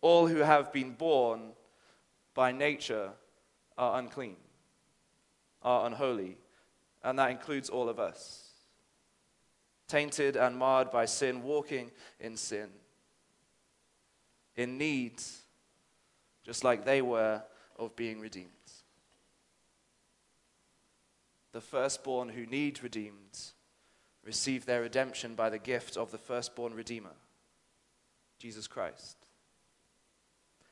All 0.02 0.28
who 0.28 0.38
have 0.38 0.72
been 0.72 0.92
born 0.92 1.54
by 2.34 2.52
nature 2.52 3.12
are 3.78 4.00
unclean, 4.00 4.38
are 5.64 5.88
unholy, 5.88 6.38
and 7.04 7.18
that 7.18 7.32
includes 7.32 7.70
all 7.70 7.90
of 7.90 8.00
us. 8.00 8.44
Tainted 9.88 10.36
and 10.36 10.56
marred 10.58 10.92
by 10.92 11.06
sin, 11.06 11.42
walking 11.42 11.92
in 12.20 12.38
sin, 12.38 12.70
in 14.56 14.78
need, 14.78 15.22
just 16.44 16.64
like 16.64 16.86
they 16.86 17.02
were, 17.02 17.42
of 17.78 17.96
being 17.96 18.20
redeemed. 18.20 18.57
The 21.58 21.62
firstborn 21.62 22.30
who 22.30 22.46
need 22.46 22.84
redeemed 22.84 23.40
receive 24.24 24.68
their 24.68 24.82
redemption 24.82 25.34
by 25.34 25.50
the 25.50 25.58
gift 25.58 25.98
of 25.98 26.12
the 26.12 26.20
firstborn 26.20 26.76
Redeemer, 26.76 27.16
Jesus 28.38 28.68
Christ. 28.68 29.18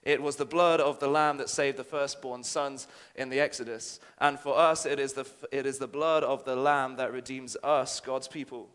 It 0.03 0.21
was 0.21 0.35
the 0.35 0.45
blood 0.45 0.79
of 0.79 0.99
the 0.99 1.07
Lamb 1.07 1.37
that 1.37 1.49
saved 1.49 1.77
the 1.77 1.83
firstborn 1.83 2.43
sons 2.43 2.87
in 3.15 3.29
the 3.29 3.39
Exodus. 3.39 3.99
And 4.19 4.39
for 4.39 4.55
us, 4.55 4.85
it 4.85 4.99
is 4.99 5.13
the, 5.13 5.25
it 5.51 5.65
is 5.65 5.79
the 5.79 5.87
blood 5.87 6.23
of 6.23 6.45
the 6.45 6.55
Lamb 6.55 6.97
that 6.97 7.11
redeems 7.11 7.57
us, 7.63 7.99
God's 7.99 8.27
people. 8.27 8.69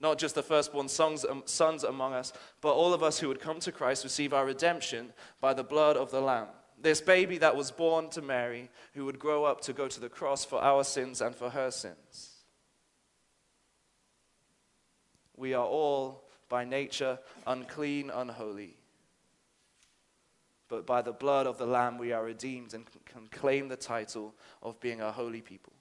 Not 0.00 0.18
just 0.18 0.34
the 0.34 0.42
firstborn 0.42 0.88
sons, 0.88 1.24
um, 1.24 1.44
sons 1.46 1.84
among 1.84 2.12
us, 2.12 2.32
but 2.60 2.72
all 2.72 2.92
of 2.92 3.04
us 3.04 3.20
who 3.20 3.28
would 3.28 3.38
come 3.38 3.60
to 3.60 3.70
Christ 3.70 4.02
receive 4.02 4.34
our 4.34 4.46
redemption 4.46 5.12
by 5.40 5.54
the 5.54 5.62
blood 5.62 5.96
of 5.96 6.10
the 6.10 6.20
Lamb. 6.20 6.48
This 6.80 7.00
baby 7.00 7.38
that 7.38 7.56
was 7.56 7.70
born 7.70 8.08
to 8.10 8.22
Mary, 8.22 8.70
who 8.94 9.04
would 9.04 9.18
grow 9.18 9.44
up 9.44 9.60
to 9.62 9.72
go 9.72 9.86
to 9.88 10.00
the 10.00 10.08
cross 10.08 10.44
for 10.44 10.62
our 10.62 10.82
sins 10.84 11.20
and 11.20 11.34
for 11.34 11.50
her 11.50 11.70
sins. 11.70 12.36
We 15.36 15.54
are 15.54 15.66
all, 15.66 16.24
by 16.48 16.64
nature, 16.64 17.18
unclean, 17.46 18.10
unholy 18.10 18.76
but 20.70 20.86
by 20.86 21.02
the 21.02 21.12
blood 21.12 21.48
of 21.48 21.58
the 21.58 21.66
Lamb 21.66 21.98
we 21.98 22.12
are 22.12 22.24
redeemed 22.24 22.72
and 22.72 22.86
can 23.04 23.26
claim 23.26 23.68
the 23.68 23.76
title 23.76 24.32
of 24.62 24.80
being 24.80 25.00
a 25.00 25.10
holy 25.10 25.42
people. 25.42 25.72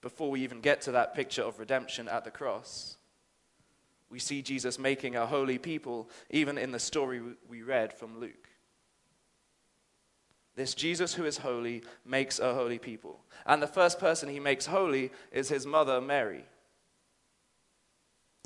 Before 0.00 0.30
we 0.30 0.40
even 0.40 0.62
get 0.62 0.80
to 0.82 0.92
that 0.92 1.14
picture 1.14 1.42
of 1.42 1.58
redemption 1.58 2.08
at 2.08 2.24
the 2.24 2.30
cross, 2.30 2.96
we 4.10 4.18
see 4.18 4.42
Jesus 4.42 4.78
making 4.78 5.16
a 5.16 5.26
holy 5.26 5.58
people, 5.58 6.08
even 6.30 6.58
in 6.58 6.72
the 6.72 6.78
story 6.78 7.22
we 7.48 7.62
read 7.62 7.92
from 7.92 8.18
Luke. 8.18 8.48
This 10.56 10.74
Jesus 10.74 11.14
who 11.14 11.24
is 11.24 11.38
holy 11.38 11.82
makes 12.04 12.38
a 12.38 12.52
holy 12.52 12.78
people. 12.78 13.20
And 13.46 13.62
the 13.62 13.66
first 13.66 13.98
person 13.98 14.28
he 14.28 14.40
makes 14.40 14.66
holy 14.66 15.12
is 15.32 15.48
his 15.48 15.64
mother, 15.64 16.00
Mary. 16.00 16.44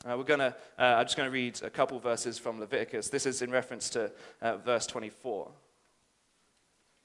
Uh, 0.05 0.17
we're 0.19 0.25
gonna, 0.25 0.55
uh, 0.79 0.83
I'm 0.83 1.07
just 1.07 1.17
going 1.17 1.29
to 1.29 1.33
read 1.33 1.63
a 1.63 1.71
couple 1.71 1.99
verses 1.99 2.39
from 2.39 2.61
Leviticus. 2.61 3.09
This 3.09 3.25
is 3.25 3.41
in 3.41 3.51
reference 3.51 3.89
to 3.91 4.13
uh, 4.43 4.59
verse 4.59 4.87
24. 4.87 5.51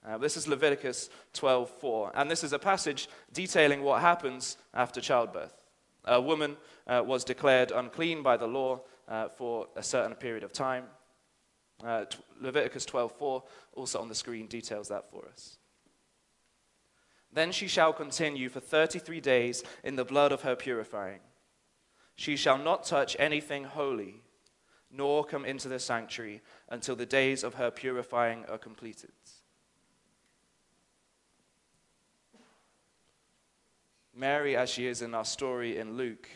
Uh, 0.05 0.17
this 0.17 0.37
is 0.37 0.47
Leviticus 0.47 1.09
12:4, 1.33 2.11
and 2.15 2.31
this 2.31 2.43
is 2.43 2.53
a 2.53 2.59
passage 2.59 3.09
detailing 3.33 3.83
what 3.83 4.01
happens 4.01 4.57
after 4.73 5.01
childbirth. 5.01 5.58
A 6.05 6.21
woman 6.21 6.57
uh, 6.87 7.03
was 7.05 7.23
declared 7.23 7.71
unclean 7.71 8.23
by 8.23 8.37
the 8.37 8.47
law 8.47 8.81
uh, 9.07 9.29
for 9.29 9.67
a 9.75 9.83
certain 9.83 10.15
period 10.15 10.43
of 10.43 10.53
time. 10.53 10.85
T- 11.81 12.17
Leviticus 12.41 12.85
12:4, 12.85 13.43
also 13.73 14.01
on 14.01 14.09
the 14.09 14.15
screen, 14.15 14.47
details 14.47 14.89
that 14.89 15.09
for 15.09 15.27
us. 15.31 15.57
Then 17.31 17.51
she 17.51 17.67
shall 17.67 17.93
continue 17.93 18.49
for 18.49 18.59
33 18.59 19.21
days 19.21 19.63
in 19.83 19.95
the 19.95 20.05
blood 20.05 20.31
of 20.31 20.41
her 20.41 20.55
purifying. 20.55 21.19
She 22.15 22.35
shall 22.35 22.57
not 22.57 22.83
touch 22.83 23.15
anything 23.19 23.63
holy, 23.63 24.23
nor 24.91 25.23
come 25.23 25.45
into 25.45 25.69
the 25.69 25.79
sanctuary 25.79 26.41
until 26.67 26.95
the 26.95 27.05
days 27.05 27.43
of 27.43 27.53
her 27.53 27.71
purifying 27.71 28.45
are 28.49 28.57
completed. 28.57 29.11
Mary, 34.19 34.55
as 34.55 34.69
she 34.69 34.85
is 34.85 35.01
in 35.01 35.13
our 35.13 35.25
story 35.25 35.77
in 35.77 35.95
Luke, 35.95 36.29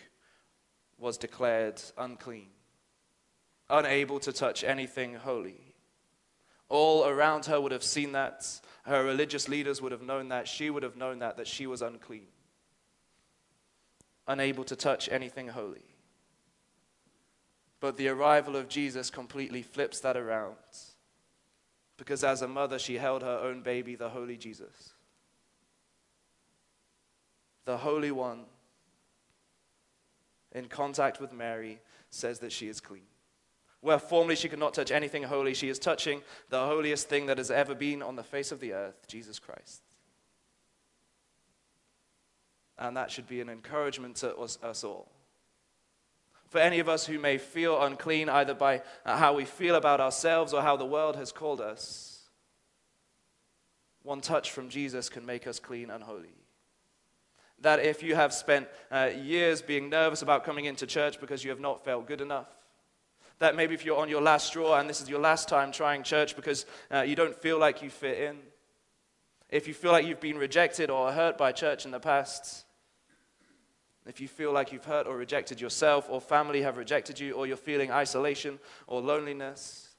was 0.98 1.18
declared 1.18 1.82
unclean, 1.98 2.48
unable 3.70 4.20
to 4.20 4.32
touch 4.32 4.64
anything 4.64 5.16
holy. 5.16 5.76
All 6.70 7.06
around 7.06 7.46
her 7.46 7.60
would 7.60 7.72
have 7.72 7.84
seen 7.84 8.14
that. 8.14 8.48
Her 8.84 9.04
religious 9.04 9.48
leaders 9.48 9.82
would 9.82 9.92
have 9.92 10.02
known 10.02 10.30
that. 10.30 10.48
She 10.48 10.70
would 10.70 10.84
have 10.84 10.96
known 10.96 11.20
that, 11.20 11.38
that 11.38 11.48
she 11.48 11.68
was 11.68 11.82
unclean 11.82 12.28
unable 14.28 14.64
to 14.64 14.76
touch 14.76 15.10
anything 15.10 15.50
holy. 15.50 15.84
But 17.80 17.98
the 17.98 18.08
arrival 18.08 18.56
of 18.56 18.70
Jesus 18.70 19.10
completely 19.10 19.62
flips 19.62 20.00
that 20.02 20.16
around. 20.16 20.56
Because 21.98 22.24
as 22.24 22.42
a 22.42 22.48
mother, 22.48 22.80
she 22.80 22.96
held 22.96 23.22
her 23.22 23.40
own 23.40 23.62
baby, 23.62 23.96
the 23.96 24.10
Holy 24.10 24.38
Jesus. 24.38 24.93
The 27.66 27.78
Holy 27.78 28.12
One, 28.12 28.46
in 30.52 30.66
contact 30.66 31.20
with 31.20 31.34
Mary, 31.34 31.80
says 32.10 32.40
that 32.40 32.52
she 32.52 32.68
is 32.68 32.80
clean. 32.80 33.08
Where 33.82 34.00
formerly 34.00 34.36
she 34.36 34.48
could 34.48 34.60
not 34.60 34.74
touch 34.74 34.92
anything 34.92 35.24
holy, 35.24 35.54
she 35.54 35.70
is 35.70 35.80
touching 35.80 36.22
the 36.50 36.66
holiest 36.66 37.10
thing 37.10 37.26
that 37.26 37.38
has 37.38 37.52
ever 37.52 37.76
been 37.76 38.02
on 38.02 38.16
the 38.16 38.24
face 38.24 38.52
of 38.52 38.60
the 38.60 38.74
earth, 38.74 39.08
Jesus 39.08 39.40
Christ. 39.40 39.82
And 42.78 42.96
that 42.98 43.12
should 43.12 43.28
be 43.28 43.42
an 43.42 43.50
encouragement 43.50 44.18
to 44.18 44.36
us, 44.38 44.58
us 44.64 44.84
all. 44.84 45.12
For 46.48 46.60
any 46.60 46.80
of 46.80 46.88
us 46.88 47.06
who 47.06 47.20
may 47.20 47.38
feel 47.38 47.82
unclean, 47.82 48.30
either 48.30 48.54
by 48.54 48.84
how 49.06 49.34
we 49.34 49.44
feel 49.44 49.76
about 49.76 50.00
ourselves 50.00 50.54
or 50.54 50.62
how 50.62 50.78
the 50.78 50.86
world 50.86 51.16
has 51.16 51.32
called 51.32 51.60
us, 51.60 52.30
one 54.04 54.22
touch 54.22 54.52
from 54.52 54.70
Jesus 54.70 55.10
can 55.10 55.26
make 55.26 55.48
us 55.48 55.60
clean 55.60 55.90
and 55.90 56.04
holy. 56.04 56.43
That 57.64 57.80
if 57.80 58.04
you 58.04 58.14
have 58.16 58.34
spent 58.34 58.68
uh, 58.92 59.10
years 59.22 59.62
being 59.62 59.90
nervous 59.90 60.22
about 60.22 60.44
coming 60.44 60.66
into 60.66 60.86
church 60.86 61.20
because 61.20 61.44
you 61.44 61.50
have 61.50 61.60
not 61.60 61.84
felt 61.84 62.08
good 62.08 62.22
enough, 62.22 62.48
that 63.40 63.56
maybe 63.56 63.74
if 63.74 63.84
you're 63.86 63.98
on 63.98 64.10
your 64.10 64.22
last 64.22 64.48
straw 64.48 64.78
and 64.80 64.90
this 64.90 65.02
is 65.02 65.10
your 65.10 65.20
last 65.20 65.50
time 65.50 65.72
trying 65.72 66.04
church 66.04 66.36
because 66.36 66.66
uh, 66.92 67.02
you 67.02 67.16
don't 67.16 67.36
feel 67.36 67.58
like 67.58 67.82
you 67.82 67.90
fit 67.90 68.20
in, 68.20 68.38
if 69.50 69.68
you 69.68 69.74
feel 69.74 69.92
like 69.92 70.06
you've 70.06 70.20
been 70.20 70.38
rejected 70.38 70.90
or 70.90 71.12
hurt 71.12 71.38
by 71.38 71.52
church 71.52 71.86
in 71.86 71.92
the 71.92 72.00
past, 72.00 72.66
if 74.06 74.20
you 74.20 74.28
feel 74.28 74.52
like 74.52 74.74
you've 74.74 74.86
hurt 74.86 75.08
or 75.08 75.16
rejected 75.16 75.62
yourself 75.62 76.08
or 76.10 76.20
family 76.20 76.62
have 76.62 76.78
rejected 76.78 77.20
you 77.20 77.32
or 77.32 77.48
you're 77.48 77.56
feeling 77.56 77.92
isolation 77.92 78.60
or 78.88 79.02
loneliness, 79.02 79.90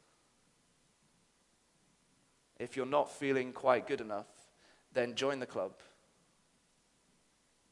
if 2.58 2.76
you're 2.76 2.84
not 2.84 3.10
feeling 3.10 3.52
quite 3.52 3.86
good 3.86 4.02
enough, 4.02 4.26
then 4.92 5.14
join 5.14 5.38
the 5.38 5.46
club. 5.46 5.72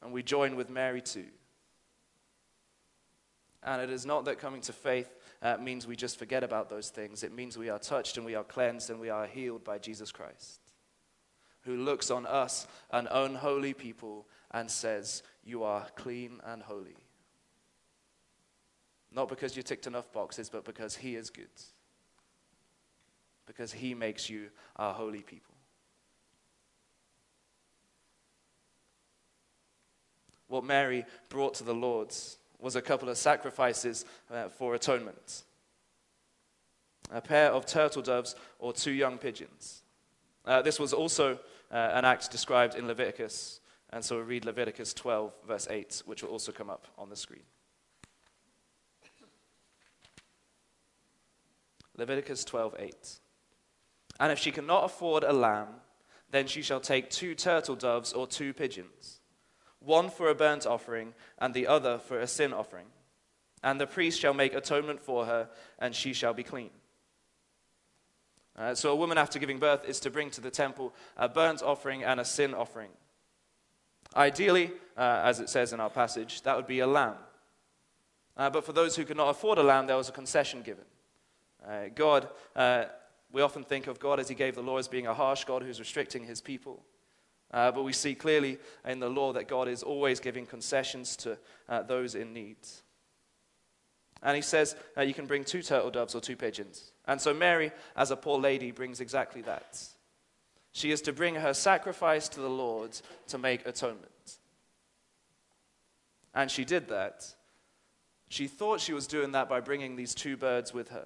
And 0.03 0.11
we 0.11 0.21
join 0.21 0.55
with 0.55 0.69
Mary 0.69 1.01
too. 1.01 1.27
And 3.63 3.81
it 3.81 3.89
is 3.89 4.05
not 4.05 4.25
that 4.25 4.39
coming 4.39 4.59
to 4.61 4.73
faith 4.73 5.09
uh, 5.41 5.57
means 5.57 5.87
we 5.87 5.95
just 5.95 6.19
forget 6.19 6.43
about 6.43 6.69
those 6.69 6.89
things. 6.89 7.23
It 7.23 7.33
means 7.33 7.57
we 7.57 7.69
are 7.69 7.79
touched 7.79 8.17
and 8.17 8.25
we 8.25 8.35
are 8.35 8.43
cleansed 8.43 8.89
and 8.89 8.99
we 8.99 9.09
are 9.09 9.25
healed 9.25 9.63
by 9.63 9.77
Jesus 9.77 10.11
Christ, 10.11 10.59
who 11.61 11.77
looks 11.77 12.11
on 12.11 12.25
us, 12.25 12.67
an 12.91 13.07
unholy 13.09 13.73
people, 13.73 14.27
and 14.51 14.69
says, 14.69 15.23
You 15.45 15.63
are 15.63 15.87
clean 15.95 16.41
and 16.45 16.61
holy. 16.61 16.97
Not 19.13 19.29
because 19.29 19.55
you 19.55 19.63
ticked 19.63 19.87
enough 19.87 20.11
boxes, 20.11 20.49
but 20.49 20.65
because 20.65 20.97
He 20.97 21.15
is 21.15 21.29
good. 21.29 21.47
Because 23.45 23.71
He 23.71 23.93
makes 23.93 24.29
you 24.29 24.49
a 24.75 24.91
holy 24.91 25.21
people. 25.21 25.52
What 30.53 30.63
Mary 30.63 31.03
brought 31.29 31.55
to 31.55 31.63
the 31.63 31.73
Lord 31.73 32.13
was 32.59 32.75
a 32.75 32.81
couple 32.81 33.09
of 33.09 33.17
sacrifices 33.17 34.05
uh, 34.31 34.47
for 34.49 34.75
atonement 34.75 35.43
a 37.11 37.21
pair 37.21 37.51
of 37.51 37.65
turtle 37.65 38.01
doves 38.01 38.35
or 38.59 38.71
two 38.71 38.91
young 38.91 39.17
pigeons. 39.17 39.81
Uh, 40.45 40.61
this 40.61 40.79
was 40.79 40.93
also 40.93 41.37
uh, 41.71 41.75
an 41.93 42.05
act 42.05 42.31
described 42.31 42.75
in 42.75 42.87
Leviticus, 42.87 43.59
and 43.91 44.03
so 44.03 44.17
we 44.17 44.23
read 44.23 44.45
Leviticus 44.45 44.93
12, 44.93 45.33
verse 45.47 45.67
8, 45.69 46.03
which 46.05 46.23
will 46.23 46.29
also 46.29 46.51
come 46.51 46.69
up 46.69 46.87
on 46.97 47.09
the 47.09 47.15
screen. 47.15 47.43
Leviticus 51.97 52.43
12, 52.45 52.75
8. 52.79 53.19
And 54.19 54.31
if 54.31 54.39
she 54.39 54.51
cannot 54.51 54.85
afford 54.85 55.23
a 55.23 55.33
lamb, 55.33 55.67
then 56.31 56.47
she 56.47 56.61
shall 56.63 56.79
take 56.79 57.09
two 57.11 57.35
turtle 57.35 57.75
doves 57.75 58.13
or 58.13 58.25
two 58.25 58.53
pigeons 58.53 59.19
one 59.83 60.09
for 60.09 60.29
a 60.29 60.35
burnt 60.35 60.65
offering, 60.65 61.13
and 61.37 61.53
the 61.53 61.67
other 61.67 61.97
for 61.97 62.19
a 62.19 62.27
sin 62.27 62.53
offering. 62.53 62.85
And 63.63 63.79
the 63.79 63.87
priest 63.87 64.19
shall 64.19 64.33
make 64.33 64.53
atonement 64.53 65.01
for 65.01 65.25
her, 65.25 65.49
and 65.79 65.95
she 65.95 66.13
shall 66.13 66.33
be 66.33 66.43
clean. 66.43 66.69
Uh, 68.57 68.75
so, 68.75 68.91
a 68.91 68.95
woman 68.95 69.17
after 69.17 69.39
giving 69.39 69.57
birth 69.57 69.83
is 69.87 69.99
to 70.01 70.11
bring 70.11 70.29
to 70.29 70.41
the 70.41 70.51
temple 70.51 70.93
a 71.17 71.27
burnt 71.27 71.63
offering 71.63 72.03
and 72.03 72.19
a 72.19 72.25
sin 72.25 72.53
offering. 72.53 72.91
Ideally, 74.15 74.71
uh, 74.95 75.21
as 75.23 75.39
it 75.39 75.49
says 75.49 75.73
in 75.73 75.79
our 75.79 75.89
passage, 75.89 76.43
that 76.43 76.55
would 76.55 76.67
be 76.67 76.79
a 76.79 76.87
lamb. 76.87 77.15
Uh, 78.37 78.49
but 78.49 78.63
for 78.63 78.73
those 78.73 78.95
who 78.95 79.05
could 79.05 79.17
not 79.17 79.29
afford 79.29 79.57
a 79.57 79.63
lamb, 79.63 79.87
there 79.87 79.97
was 79.97 80.09
a 80.09 80.13
concession 80.13 80.61
given. 80.61 80.85
Uh, 81.67 81.85
God, 81.95 82.27
uh, 82.55 82.85
we 83.31 83.41
often 83.41 83.63
think 83.63 83.87
of 83.87 83.99
God 83.99 84.19
as 84.19 84.27
He 84.27 84.35
gave 84.35 84.55
the 84.55 84.61
law 84.61 84.77
as 84.77 84.87
being 84.87 85.07
a 85.07 85.13
harsh 85.13 85.45
God 85.45 85.63
who's 85.63 85.79
restricting 85.79 86.23
His 86.23 86.41
people. 86.41 86.83
Uh, 87.53 87.71
but 87.71 87.83
we 87.83 87.93
see 87.93 88.15
clearly 88.15 88.57
in 88.83 88.99
the 88.99 89.09
law 89.09 89.31
that 89.33 89.47
God 89.47 89.67
is 89.67 89.83
always 89.83 90.19
giving 90.19 90.45
concessions 90.47 91.15
to 91.17 91.37
uh, 91.69 91.83
those 91.83 92.15
in 92.15 92.33
need. 92.33 92.57
And 94.23 94.35
he 94.35 94.41
says 94.41 94.75
uh, 94.97 95.01
you 95.01 95.13
can 95.13 95.27
bring 95.27 95.43
two 95.43 95.61
turtle 95.61 95.91
doves 95.91 96.15
or 96.15 96.21
two 96.21 96.35
pigeons. 96.35 96.91
And 97.05 97.21
so 97.21 97.33
Mary, 97.33 97.71
as 97.95 98.09
a 98.09 98.15
poor 98.15 98.39
lady, 98.39 98.71
brings 98.71 98.99
exactly 98.99 99.43
that. 99.43 99.81
She 100.71 100.91
is 100.91 101.01
to 101.03 101.13
bring 101.13 101.35
her 101.35 101.53
sacrifice 101.53 102.27
to 102.29 102.39
the 102.39 102.49
Lord 102.49 102.99
to 103.27 103.37
make 103.37 103.67
atonement. 103.67 104.09
And 106.33 106.49
she 106.49 106.65
did 106.65 106.87
that. 106.89 107.35
She 108.29 108.47
thought 108.47 108.81
she 108.81 108.93
was 108.93 109.05
doing 109.05 109.33
that 109.33 109.47
by 109.47 109.59
bringing 109.59 109.95
these 109.95 110.15
two 110.15 110.35
birds 110.37 110.73
with 110.73 110.89
her. 110.89 111.05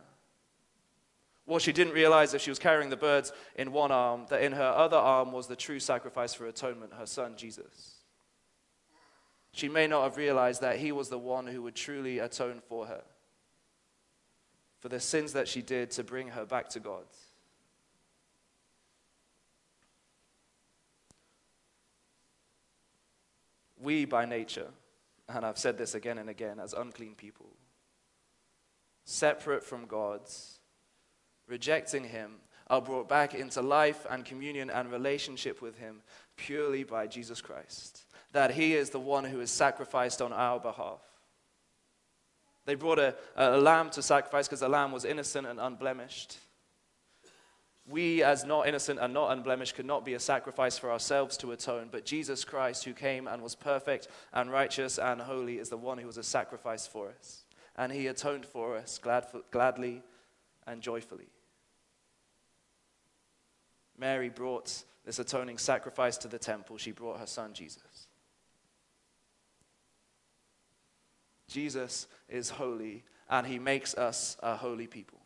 What 1.47 1.61
she 1.61 1.71
didn't 1.71 1.93
realize 1.93 2.33
if 2.33 2.41
she 2.41 2.51
was 2.51 2.59
carrying 2.59 2.89
the 2.89 2.97
birds 2.97 3.31
in 3.55 3.71
one 3.71 3.89
arm, 3.89 4.25
that 4.29 4.41
in 4.41 4.51
her 4.51 4.67
other 4.67 4.97
arm 4.97 5.31
was 5.31 5.47
the 5.47 5.55
true 5.55 5.79
sacrifice 5.79 6.33
for 6.33 6.45
atonement, 6.45 6.91
her 6.93 7.05
son 7.05 7.35
Jesus. 7.37 7.95
She 9.53 9.69
may 9.69 9.87
not 9.87 10.03
have 10.03 10.17
realized 10.17 10.59
that 10.59 10.77
he 10.77 10.91
was 10.91 11.07
the 11.07 11.17
one 11.17 11.47
who 11.47 11.61
would 11.61 11.73
truly 11.73 12.19
atone 12.19 12.61
for 12.67 12.87
her, 12.87 13.01
for 14.81 14.89
the 14.89 14.99
sins 14.99 15.31
that 15.33 15.47
she 15.47 15.61
did 15.61 15.89
to 15.91 16.03
bring 16.03 16.27
her 16.27 16.45
back 16.45 16.67
to 16.71 16.81
God. 16.81 17.05
We, 23.79 24.03
by 24.03 24.25
nature, 24.25 24.67
and 25.29 25.45
I've 25.45 25.57
said 25.57 25.77
this 25.77 25.95
again 25.95 26.17
and 26.17 26.29
again, 26.29 26.59
as 26.59 26.73
unclean 26.73 27.15
people, 27.15 27.47
separate 29.05 29.63
from 29.63 29.85
God's 29.85 30.56
rejecting 31.47 32.03
him, 32.03 32.35
are 32.69 32.81
brought 32.81 33.07
back 33.07 33.33
into 33.33 33.61
life 33.61 34.05
and 34.09 34.25
communion 34.25 34.69
and 34.69 34.91
relationship 34.91 35.61
with 35.61 35.77
him 35.77 36.01
purely 36.35 36.83
by 36.83 37.07
Jesus 37.07 37.41
Christ. 37.41 38.03
That 38.33 38.51
he 38.51 38.73
is 38.73 38.89
the 38.89 38.99
one 38.99 39.23
who 39.23 39.39
is 39.39 39.49
sacrificed 39.49 40.21
on 40.21 40.33
our 40.33 40.59
behalf. 40.59 40.99
They 42.65 42.75
brought 42.75 42.99
a, 42.99 43.15
a 43.37 43.57
lamb 43.57 43.89
to 43.91 44.01
sacrifice 44.01 44.47
because 44.47 44.59
the 44.59 44.67
lamb 44.67 44.91
was 44.91 45.05
innocent 45.05 45.47
and 45.47 45.59
unblemished. 45.59 46.37
We, 47.89 48.21
as 48.21 48.43
not 48.43 48.67
innocent 48.67 48.99
and 48.99 49.13
not 49.13 49.31
unblemished, 49.31 49.75
could 49.75 49.85
not 49.85 50.03
be 50.03 50.15
a 50.15 50.19
sacrifice 50.19 50.77
for 50.77 50.91
ourselves 50.91 51.37
to 51.37 51.53
atone, 51.53 51.87
but 51.89 52.05
Jesus 52.05 52.43
Christ, 52.43 52.83
who 52.83 52.91
came 52.91 53.27
and 53.27 53.41
was 53.41 53.55
perfect 53.55 54.09
and 54.33 54.51
righteous 54.51 54.99
and 54.99 55.21
holy, 55.21 55.57
is 55.57 55.69
the 55.69 55.77
one 55.77 55.97
who 55.97 56.07
was 56.07 56.17
a 56.17 56.23
sacrifice 56.23 56.85
for 56.85 57.07
us. 57.17 57.45
And 57.77 57.93
he 57.93 58.07
atoned 58.07 58.45
for 58.45 58.75
us 58.75 58.97
glad, 58.97 59.27
gladly 59.51 60.03
and 60.65 60.81
joyfully. 60.81 61.29
Mary 63.97 64.29
brought 64.29 64.83
this 65.05 65.19
atoning 65.19 65.57
sacrifice 65.57 66.17
to 66.17 66.27
the 66.27 66.37
temple. 66.37 66.77
She 66.77 66.91
brought 66.91 67.19
her 67.19 67.25
son 67.25 67.53
Jesus. 67.53 68.07
Jesus 71.47 72.07
is 72.27 72.49
holy, 72.49 73.03
and 73.29 73.47
he 73.47 73.57
makes 73.57 73.95
us 73.95 74.37
a 74.43 74.55
holy 74.55 74.85
people. 74.85 75.19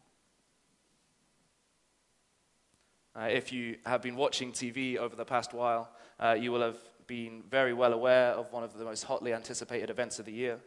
Uh, 3.15 3.27
if 3.29 3.51
you 3.51 3.75
have 3.85 4.01
been 4.01 4.15
watching 4.15 4.51
TV 4.51 4.97
over 4.97 5.15
the 5.15 5.25
past 5.25 5.53
while, 5.53 5.89
uh, 6.19 6.37
you 6.39 6.51
will 6.51 6.61
have 6.61 6.77
been 7.07 7.43
very 7.49 7.73
well 7.73 7.91
aware 7.91 8.31
of 8.31 8.53
one 8.53 8.63
of 8.63 8.77
the 8.77 8.85
most 8.85 9.03
hotly 9.03 9.33
anticipated 9.33 9.89
events 9.89 10.19
of 10.19 10.25
the 10.25 10.31
year. 10.31 10.59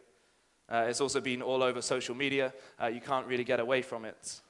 Uh, 0.69 0.85
it's 0.87 1.01
also 1.01 1.21
been 1.21 1.41
all 1.41 1.63
over 1.63 1.81
social 1.81 2.13
media. 2.13 2.53
Uh, 2.81 2.87
you 2.87 3.01
can't 3.01 3.25
really 3.25 3.43
get 3.43 3.59
away 3.59 3.81
from 3.81 4.05
it. 4.05 4.41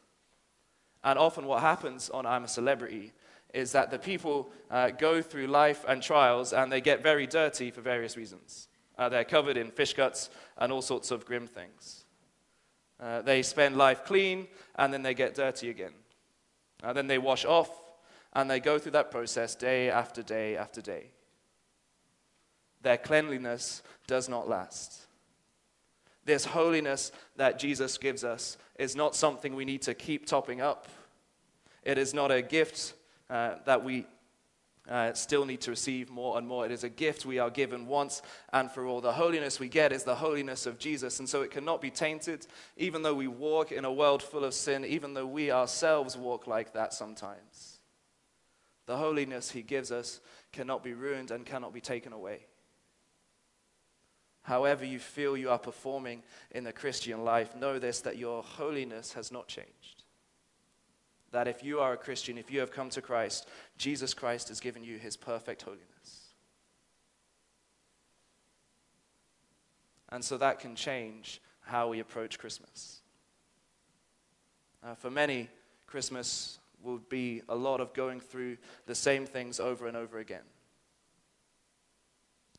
And 1.04 1.20
often, 1.20 1.46
what 1.46 1.62
happens 1.62 2.10
on 2.10 2.26
I'm 2.26 2.44
a 2.44 2.48
Celebrity 2.48 3.14
is 3.56 3.72
that 3.72 3.90
the 3.90 3.98
people 3.98 4.50
uh, 4.70 4.90
go 4.90 5.22
through 5.22 5.48
life 5.48 5.86
and 5.88 6.04
trials 6.04 6.52
and 6.52 6.70
they 6.70 6.82
get 6.82 7.02
very 7.02 7.26
dirty 7.26 7.72
for 7.72 7.80
various 7.80 8.18
reasons. 8.18 8.68
Uh, 8.98 9.08
they're 9.08 9.24
covered 9.24 9.56
in 9.56 9.72
fish 9.72 9.94
guts 9.94 10.30
and 10.58 10.74
all 10.74 10.82
sorts 10.82 11.10
of 11.10 11.26
grim 11.26 11.48
things. 11.48 12.04
Uh, 13.00 13.22
they 13.22 13.42
spend 13.42 13.78
life 13.78 14.04
clean 14.04 14.48
and 14.76 14.94
then 14.94 15.04
they 15.04 15.14
get 15.14 15.36
dirty 15.36 15.70
again. 15.70 15.94
Uh, 16.84 16.92
then 16.92 17.08
they 17.08 17.18
wash 17.18 17.46
off 17.46 17.70
and 18.34 18.52
they 18.52 18.60
go 18.60 18.78
through 18.78 18.92
that 18.92 19.10
process 19.10 19.56
day 19.56 19.90
after 19.90 20.22
day 20.22 20.58
after 20.58 20.82
day. 20.82 21.06
Their 22.82 22.98
cleanliness 22.98 23.84
does 24.06 24.28
not 24.28 24.50
last. 24.50 25.08
This 26.26 26.44
holiness 26.44 27.14
that 27.38 27.58
Jesus 27.58 27.98
gives 27.98 28.26
us 28.26 28.58
is 28.78 28.98
not 28.98 29.16
something 29.16 29.56
we 29.56 29.64
need 29.64 29.84
to 29.84 29.94
keep 29.94 30.26
topping 30.26 30.60
up. 30.60 30.90
It 31.84 31.98
is 31.98 32.14
not 32.14 32.32
a 32.32 32.42
gift 32.42 32.94
uh, 33.30 33.56
that 33.66 33.84
we 33.84 34.06
uh, 34.90 35.14
still 35.14 35.46
need 35.46 35.62
to 35.62 35.72
receive 35.72 36.10
more 36.10 36.38
and 36.38 36.48
more. 36.48 36.66
It 36.66 36.72
is 36.72 36.84
a 36.84 36.90
gift 36.90 37.26
we 37.26 37.40
are 37.40 37.50
given 37.50 37.88
once 37.88 38.22
and 38.54 38.70
for 38.70 38.86
all. 38.86 39.02
The 39.02 39.14
holiness 39.14 39.60
we 39.60 39.68
get 39.68 39.92
is 39.92 40.04
the 40.04 40.16
holiness 40.16 40.66
of 40.66 40.78
Jesus, 40.78 41.20
and 41.20 41.28
so 41.28 41.42
it 41.42 41.52
cannot 41.52 41.82
be 41.82 41.90
tainted, 41.90 42.46
even 42.78 43.02
though 43.02 43.16
we 43.16 43.28
walk 43.28 43.72
in 43.72 43.86
a 43.86 43.92
world 43.92 44.22
full 44.22 44.44
of 44.44 44.54
sin, 44.54 44.86
even 44.86 45.14
though 45.14 45.26
we 45.26 45.52
ourselves 45.52 46.16
walk 46.16 46.46
like 46.46 46.74
that 46.74 46.94
sometimes. 46.94 47.80
The 48.86 48.98
holiness 48.98 49.50
he 49.50 49.64
gives 49.64 49.92
us 49.92 50.22
cannot 50.52 50.84
be 50.84 50.94
ruined 50.94 51.32
and 51.32 51.46
cannot 51.46 51.74
be 51.74 51.82
taken 51.82 52.14
away. 52.14 52.46
However, 54.44 54.86
you 54.86 55.00
feel 55.00 55.36
you 55.36 55.50
are 55.50 55.58
performing 55.58 56.22
in 56.52 56.64
the 56.64 56.72
Christian 56.72 57.24
life, 57.24 57.56
know 57.56 57.80
this 57.80 58.02
that 58.02 58.18
your 58.18 58.44
holiness 58.44 59.14
has 59.14 59.32
not 59.32 59.48
changed 59.48 59.95
that 61.32 61.48
if 61.48 61.64
you 61.64 61.80
are 61.80 61.94
a 61.94 61.98
Christian, 61.98 62.38
if 62.38 62.52
you 62.52 62.60
have 62.60 62.72
come 62.72 62.90
to 62.92 63.02
Christ, 63.02 63.48
Jesus 63.78 64.14
Christ 64.14 64.50
has 64.50 64.60
given 64.60 64.84
you 64.84 64.98
his 64.98 65.18
perfect 65.18 65.64
holiness. 65.64 66.34
And 70.10 70.24
so 70.24 70.38
that 70.38 70.60
can 70.60 70.76
change 70.76 71.42
how 71.62 71.90
we 71.90 72.00
approach 72.00 72.40
Christmas. 72.40 73.02
Uh, 74.84 74.94
for 74.96 75.10
many, 75.10 75.50
Christmas 75.88 76.60
will 76.84 77.00
be 77.10 77.42
a 77.50 77.56
lot 77.56 77.82
of 77.82 77.94
going 77.94 78.20
through 78.20 78.58
the 78.86 78.96
same 78.96 79.26
things 79.26 79.60
over 79.60 79.88
and 79.88 79.98
over 79.98 80.20
again. 80.20 80.44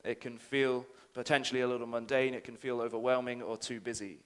It 0.04 0.20
can 0.20 0.36
feel 0.38 0.86
potentially 1.14 1.60
a 1.60 1.68
little 1.68 1.86
mundane, 1.86 2.34
it 2.34 2.44
can 2.44 2.56
feel 2.56 2.80
overwhelming 2.80 3.42
or 3.42 3.56
too 3.56 3.80
busy. 3.80 4.18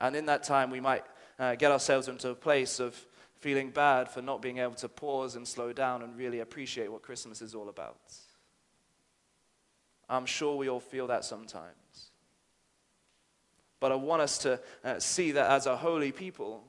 And 0.00 0.16
in 0.16 0.26
that 0.26 0.44
time, 0.44 0.70
we 0.70 0.80
might 0.80 1.04
uh, 1.40 1.54
get 1.56 1.72
ourselves 1.72 2.06
into 2.06 2.28
a 2.28 2.34
place 2.34 2.78
of 2.78 2.94
feeling 3.38 3.70
bad 3.70 4.10
for 4.10 4.20
not 4.20 4.42
being 4.42 4.58
able 4.58 4.74
to 4.74 4.88
pause 4.88 5.34
and 5.34 5.48
slow 5.48 5.72
down 5.72 6.02
and 6.02 6.16
really 6.16 6.40
appreciate 6.40 6.92
what 6.92 7.02
Christmas 7.02 7.40
is 7.40 7.54
all 7.54 7.70
about. 7.70 7.96
I'm 10.08 10.26
sure 10.26 10.56
we 10.56 10.68
all 10.68 10.80
feel 10.80 11.06
that 11.06 11.24
sometimes. 11.24 12.10
But 13.80 13.92
I 13.92 13.94
want 13.94 14.20
us 14.20 14.36
to 14.38 14.60
uh, 14.84 14.98
see 14.98 15.32
that 15.32 15.50
as 15.50 15.64
a 15.64 15.76
holy 15.76 16.12
people, 16.12 16.62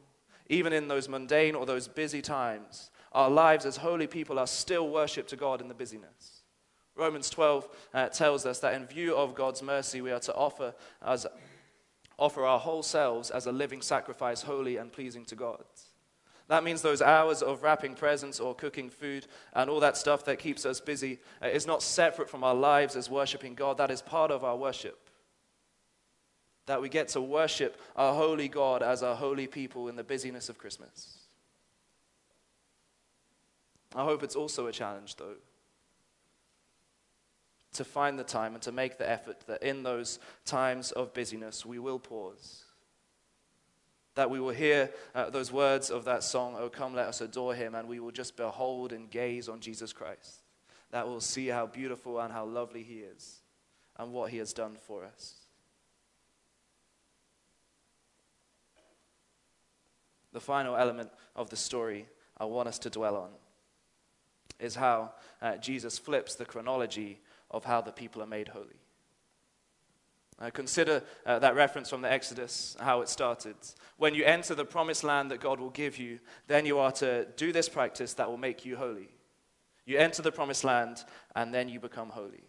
even 0.48 0.72
in 0.72 0.88
those 0.88 1.10
mundane 1.10 1.56
or 1.56 1.66
those 1.66 1.90
busy 1.90 2.22
times, 2.22 2.90
our 3.12 3.30
lives 3.30 3.66
as 3.66 3.76
holy 3.76 4.08
people 4.08 4.40
are 4.40 4.48
still 4.48 4.88
worship 4.88 5.28
to 5.28 5.36
God 5.36 5.60
in 5.60 5.68
the 5.68 5.74
busyness. 5.74 6.44
Romans 6.96 7.30
12 7.30 7.68
uh, 7.94 8.08
tells 8.08 8.46
us 8.46 8.60
that 8.60 8.74
in 8.76 8.86
view 8.86 9.16
of 9.16 9.36
God's 9.36 9.62
mercy, 9.62 10.00
we 10.02 10.12
are 10.12 10.20
to 10.22 10.34
offer, 10.34 10.74
as, 11.02 11.26
offer 12.17 12.45
our 12.45 12.60
whole 12.60 12.84
selves 12.84 13.30
as 13.30 13.45
a 13.45 13.52
living 13.52 13.82
sacrifice, 13.82 14.43
holy 14.43 14.78
and 14.78 14.91
pleasing 14.91 15.26
to 15.26 15.36
God. 15.36 15.63
That 16.47 16.65
means 16.65 16.82
those 16.82 17.02
hours 17.02 17.41
of 17.41 17.63
wrapping 17.63 17.95
presents 17.95 18.39
or 18.39 18.54
cooking 18.54 18.89
food 18.89 19.26
and 19.54 19.69
all 19.69 19.80
that 19.80 19.95
stuff 19.95 20.26
that 20.26 20.38
keeps 20.38 20.65
us 20.65 20.82
busy 20.82 21.19
uh, 21.41 21.47
is 21.47 21.65
not 21.65 21.82
separate 21.82 22.30
from 22.30 22.43
our 22.43 22.54
lives 22.54 22.97
as 22.97 23.10
worshiping 23.10 23.56
God. 23.56 23.78
That 23.78 23.89
is 23.89 24.02
part 24.02 24.32
of 24.32 24.43
our 24.43 24.58
worship. 24.58 25.00
That 26.65 26.82
we 26.82 26.89
get 26.89 27.08
to 27.10 27.21
worship 27.21 27.80
our 27.95 28.13
holy 28.13 28.50
God 28.50 28.84
as 28.84 29.02
our 29.02 29.15
holy 29.15 29.47
people 29.47 29.88
in 29.88 29.95
the 29.95 30.04
busyness 30.04 30.50
of 30.50 30.58
Christmas. 30.58 31.19
I 33.95 34.04
hope 34.04 34.21
it's 34.21 34.36
also 34.36 34.67
a 34.67 34.71
challenge, 34.74 35.15
though, 35.15 35.36
to 37.74 37.84
find 37.84 38.20
the 38.20 38.24
time 38.24 38.54
and 38.54 38.62
to 38.64 38.72
make 38.72 38.98
the 38.98 39.10
effort 39.10 39.42
that 39.48 39.64
in 39.64 39.84
those 39.84 40.20
times 40.46 40.92
of 40.92 41.14
busyness 41.14 41.66
we 41.66 41.80
will 41.80 42.00
pause 42.00 42.66
that 44.16 44.30
we 44.30 44.40
will 44.40 44.50
hear 44.50 44.90
uh, 45.16 45.30
those 45.30 45.52
words 45.52 45.90
of 45.90 46.06
that 46.06 46.24
song, 46.24 46.56
Oh, 46.60 46.70
come, 46.70 46.94
let 46.94 47.08
us 47.08 47.22
adore 47.22 47.56
him, 47.56 47.76
and 47.76 47.88
we 47.88 48.00
will 48.00 48.12
just 48.12 48.36
behold 48.36 48.92
and 48.92 49.10
gaze 49.10 49.48
on 49.48 49.60
Jesus 49.62 49.94
Christ. 49.94 50.42
That 50.92 51.08
we'll 51.08 51.22
see 51.22 51.48
how 51.48 51.68
beautiful 51.68 52.20
and 52.20 52.34
how 52.34 52.46
lovely 52.46 52.84
he 52.84 52.96
is 52.96 53.40
and 53.98 54.12
what 54.12 54.32
he 54.32 54.38
has 54.38 54.52
done 54.52 54.76
for 54.86 55.06
us. 55.06 55.36
The 60.34 60.42
final 60.42 60.76
element 60.76 61.10
of 61.36 61.50
the 61.50 61.58
story 61.58 62.06
I 62.38 62.46
want 62.46 62.68
us 62.68 62.80
to 62.80 62.90
dwell 62.90 63.16
on 63.16 63.30
is 64.60 64.76
how 64.76 65.12
uh, 65.42 65.58
Jesus 65.58 65.98
flips 65.98 66.36
the 66.36 66.46
chronology 66.46 67.20
of 67.52 67.66
how 67.66 67.82
the 67.82 67.92
people 67.92 68.24
are 68.24 68.28
made 68.28 68.48
holy. 68.48 68.82
Uh, 70.40 70.50
consider 70.50 71.04
uh, 71.26 71.38
that 71.38 71.56
reference 71.56 71.90
from 71.90 72.02
the 72.02 72.12
Exodus, 72.12 72.76
how 72.80 73.02
it 73.02 73.10
started. 73.10 73.56
When 73.98 74.16
you 74.16 74.24
enter 74.24 74.56
the 74.56 74.66
promised 74.66 75.04
land 75.04 75.30
that 75.30 75.40
God 75.40 75.60
will 75.60 75.70
give 75.70 76.00
you, 76.00 76.20
then 76.48 76.66
you 76.66 76.80
are 76.80 76.92
to 76.94 77.28
do 77.38 77.52
this 77.52 77.70
practice 77.70 78.16
that 78.16 78.28
will 78.28 78.38
make 78.38 78.66
you 78.66 78.76
holy. 78.76 79.10
You 79.86 80.00
enter 80.00 80.24
the 80.24 80.32
promised 80.32 80.64
land, 80.64 81.04
and 81.36 81.54
then 81.54 81.70
you 81.70 81.80
become 81.80 82.10
holy. 82.10 82.44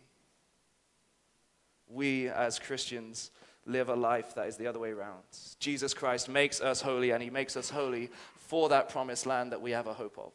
We, 1.86 2.28
as 2.28 2.58
Christians, 2.58 3.30
live 3.66 3.90
a 3.90 3.94
life 3.94 4.34
that 4.36 4.48
is 4.48 4.56
the 4.56 4.66
other 4.66 4.78
way 4.78 4.90
around. 4.90 5.22
Jesus 5.58 5.92
Christ 5.92 6.30
makes 6.30 6.62
us 6.62 6.80
holy, 6.80 7.10
and 7.10 7.22
He 7.22 7.28
makes 7.28 7.58
us 7.58 7.68
holy 7.68 8.10
for 8.34 8.70
that 8.70 8.88
promised 8.88 9.26
land 9.26 9.52
that 9.52 9.60
we 9.60 9.72
have 9.72 9.86
a 9.86 9.94
hope 9.94 10.18
of. 10.18 10.32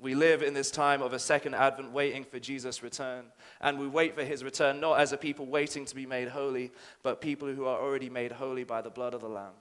We 0.00 0.14
live 0.14 0.42
in 0.42 0.54
this 0.54 0.70
time 0.70 1.02
of 1.02 1.12
a 1.12 1.18
second 1.18 1.54
advent 1.54 1.92
waiting 1.92 2.24
for 2.24 2.38
Jesus' 2.38 2.82
return. 2.82 3.26
And 3.60 3.78
we 3.78 3.86
wait 3.86 4.14
for 4.14 4.24
his 4.24 4.42
return 4.42 4.80
not 4.80 4.98
as 4.98 5.12
a 5.12 5.18
people 5.18 5.46
waiting 5.46 5.84
to 5.84 5.94
be 5.94 6.06
made 6.06 6.28
holy, 6.28 6.72
but 7.02 7.20
people 7.20 7.48
who 7.48 7.66
are 7.66 7.78
already 7.78 8.08
made 8.08 8.32
holy 8.32 8.64
by 8.64 8.80
the 8.80 8.90
blood 8.90 9.12
of 9.12 9.20
the 9.20 9.28
Lamb. 9.28 9.52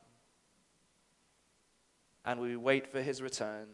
And 2.24 2.40
we 2.40 2.56
wait 2.56 2.88
for 2.88 3.02
his 3.02 3.22
return 3.22 3.68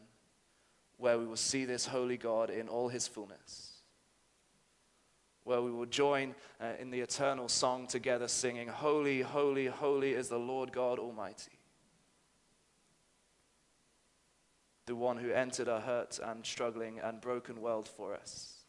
where 0.98 1.20
we 1.20 1.26
will 1.26 1.36
see 1.36 1.66
this 1.66 1.86
holy 1.86 2.18
God 2.18 2.50
in 2.50 2.68
all 2.68 2.88
his 2.88 3.08
fullness. 3.08 3.74
Where 5.44 5.62
we 5.62 5.70
will 5.70 5.86
join 5.86 6.34
uh, 6.60 6.72
in 6.80 6.90
the 6.90 7.02
eternal 7.02 7.48
song 7.48 7.86
together, 7.86 8.28
singing, 8.28 8.68
Holy, 8.68 9.22
holy, 9.22 9.68
holy 9.68 10.14
is 10.14 10.30
the 10.30 10.40
Lord 10.40 10.72
God 10.72 10.98
Almighty. 10.98 11.60
The 14.86 14.96
one 14.96 15.18
who 15.18 15.32
entered 15.32 15.68
a 15.68 15.80
hurt 15.80 16.20
and 16.24 16.46
struggling 16.46 17.00
and 17.00 17.20
broken 17.20 17.62
world 17.62 17.88
for 17.88 18.14
us, 18.14 18.66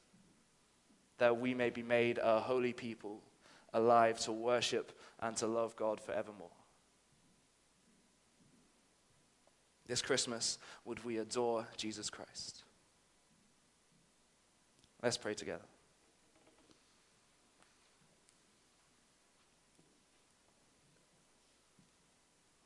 that 1.19 1.39
we 1.39 1.55
may 1.55 1.71
be 1.71 1.83
made 1.83 2.19
a 2.23 2.41
holy 2.41 2.73
people, 2.73 3.23
alive 3.75 4.19
to 4.21 4.33
worship 4.33 4.99
and 5.21 5.37
to 5.37 5.47
love 5.47 5.77
God 5.77 6.01
forevermore. 6.01 6.51
This 9.87 10.03
Christmas, 10.03 10.59
would 10.85 11.05
we 11.05 11.19
adore 11.19 11.67
Jesus 11.77 12.11
Christ? 12.11 12.65
Let's 15.03 15.17
pray 15.17 15.35
together. 15.35 15.63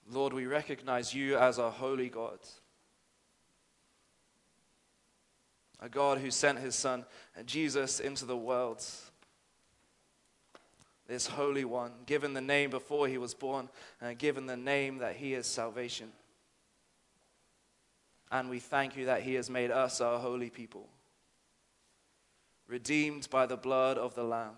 Lord, 0.09 0.33
we 0.33 0.47
recognize 0.47 1.15
you 1.15 1.37
as 1.37 1.59
our 1.59 1.71
holy 1.71 2.09
God. 2.09 2.39
A 5.81 5.89
God 5.89 6.19
who 6.19 6.31
sent 6.31 6.59
his 6.59 6.75
son 6.75 7.05
Jesus 7.47 8.01
into 8.01 8.25
the 8.25 8.37
world. 8.37 8.85
This 11.07 11.27
Holy 11.27 11.65
One, 11.65 11.93
given 12.07 12.35
the 12.35 12.41
name 12.41 12.71
before 12.71 13.09
he 13.09 13.19
was 13.19 13.35
born, 13.35 13.69
and 14.01 14.17
given 14.17 14.47
the 14.47 14.57
name 14.57 14.99
that 14.99 15.17
he 15.17 15.35
is 15.35 15.47
salvation. 15.47 16.13
And 18.31 18.49
we 18.49 18.61
thank 18.61 18.97
you 18.97 19.07
that 19.07 19.23
he 19.23 19.35
has 19.35 19.51
made 19.51 19.73
us 19.73 20.01
our 20.01 20.21
holy 20.21 20.51
people, 20.51 20.89
redeemed 22.69 23.29
by 23.29 23.47
the 23.47 23.57
blood 23.57 23.99
of 23.99 24.15
the 24.15 24.23
Lamb, 24.23 24.55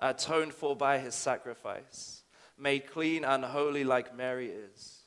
atoned 0.00 0.52
for 0.52 0.74
by 0.74 0.98
his 0.98 1.14
sacrifice, 1.14 2.24
made 2.58 2.90
clean 2.90 3.24
and 3.24 3.44
holy 3.44 3.84
like 3.84 4.16
Mary 4.16 4.48
is. 4.48 4.97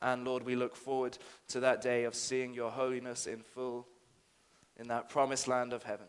And 0.00 0.24
Lord, 0.24 0.44
we 0.44 0.54
look 0.54 0.76
forward 0.76 1.18
to 1.48 1.60
that 1.60 1.80
day 1.80 2.04
of 2.04 2.14
seeing 2.14 2.54
your 2.54 2.70
holiness 2.70 3.26
in 3.26 3.40
full 3.40 3.86
in 4.78 4.88
that 4.88 5.08
promised 5.08 5.48
land 5.48 5.72
of 5.72 5.82
heaven. 5.82 6.06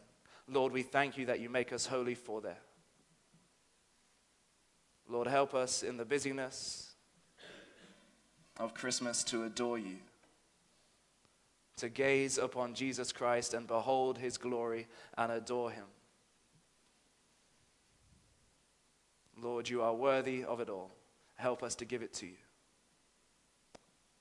Lord, 0.47 0.71
we 0.71 0.84
thank 0.84 1.17
you 1.17 1.25
that 1.25 1.39
you 1.39 1.49
make 1.49 1.73
us 1.73 1.86
holy 1.86 2.15
for 2.15 2.41
there. 2.41 2.60
Lord, 5.08 5.28
help 5.28 5.56
us 5.56 5.82
in 5.82 5.97
the 5.97 6.06
busyness 6.06 6.91
of 8.60 8.73
Christmas 8.73 9.23
to 9.25 9.45
adore 9.45 9.80
you, 9.80 9.97
to 11.78 11.89
gaze 11.89 12.38
upon 12.38 12.75
Jesus 12.75 13.12
Christ 13.12 13.54
and 13.54 13.65
behold 13.65 14.19
his 14.19 14.38
glory 14.38 14.88
and 15.17 15.32
adore 15.32 15.71
him. 15.71 15.86
Lord, 19.41 19.69
you 19.69 19.82
are 19.82 19.93
worthy 19.93 20.43
of 20.43 20.60
it 20.60 20.69
all. 20.69 20.91
Help 21.38 21.63
us 21.63 21.73
to 21.75 21.86
give 21.86 22.04
it 22.04 22.13
to 22.15 22.25
you. 22.28 22.36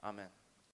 Amen. 0.03 0.38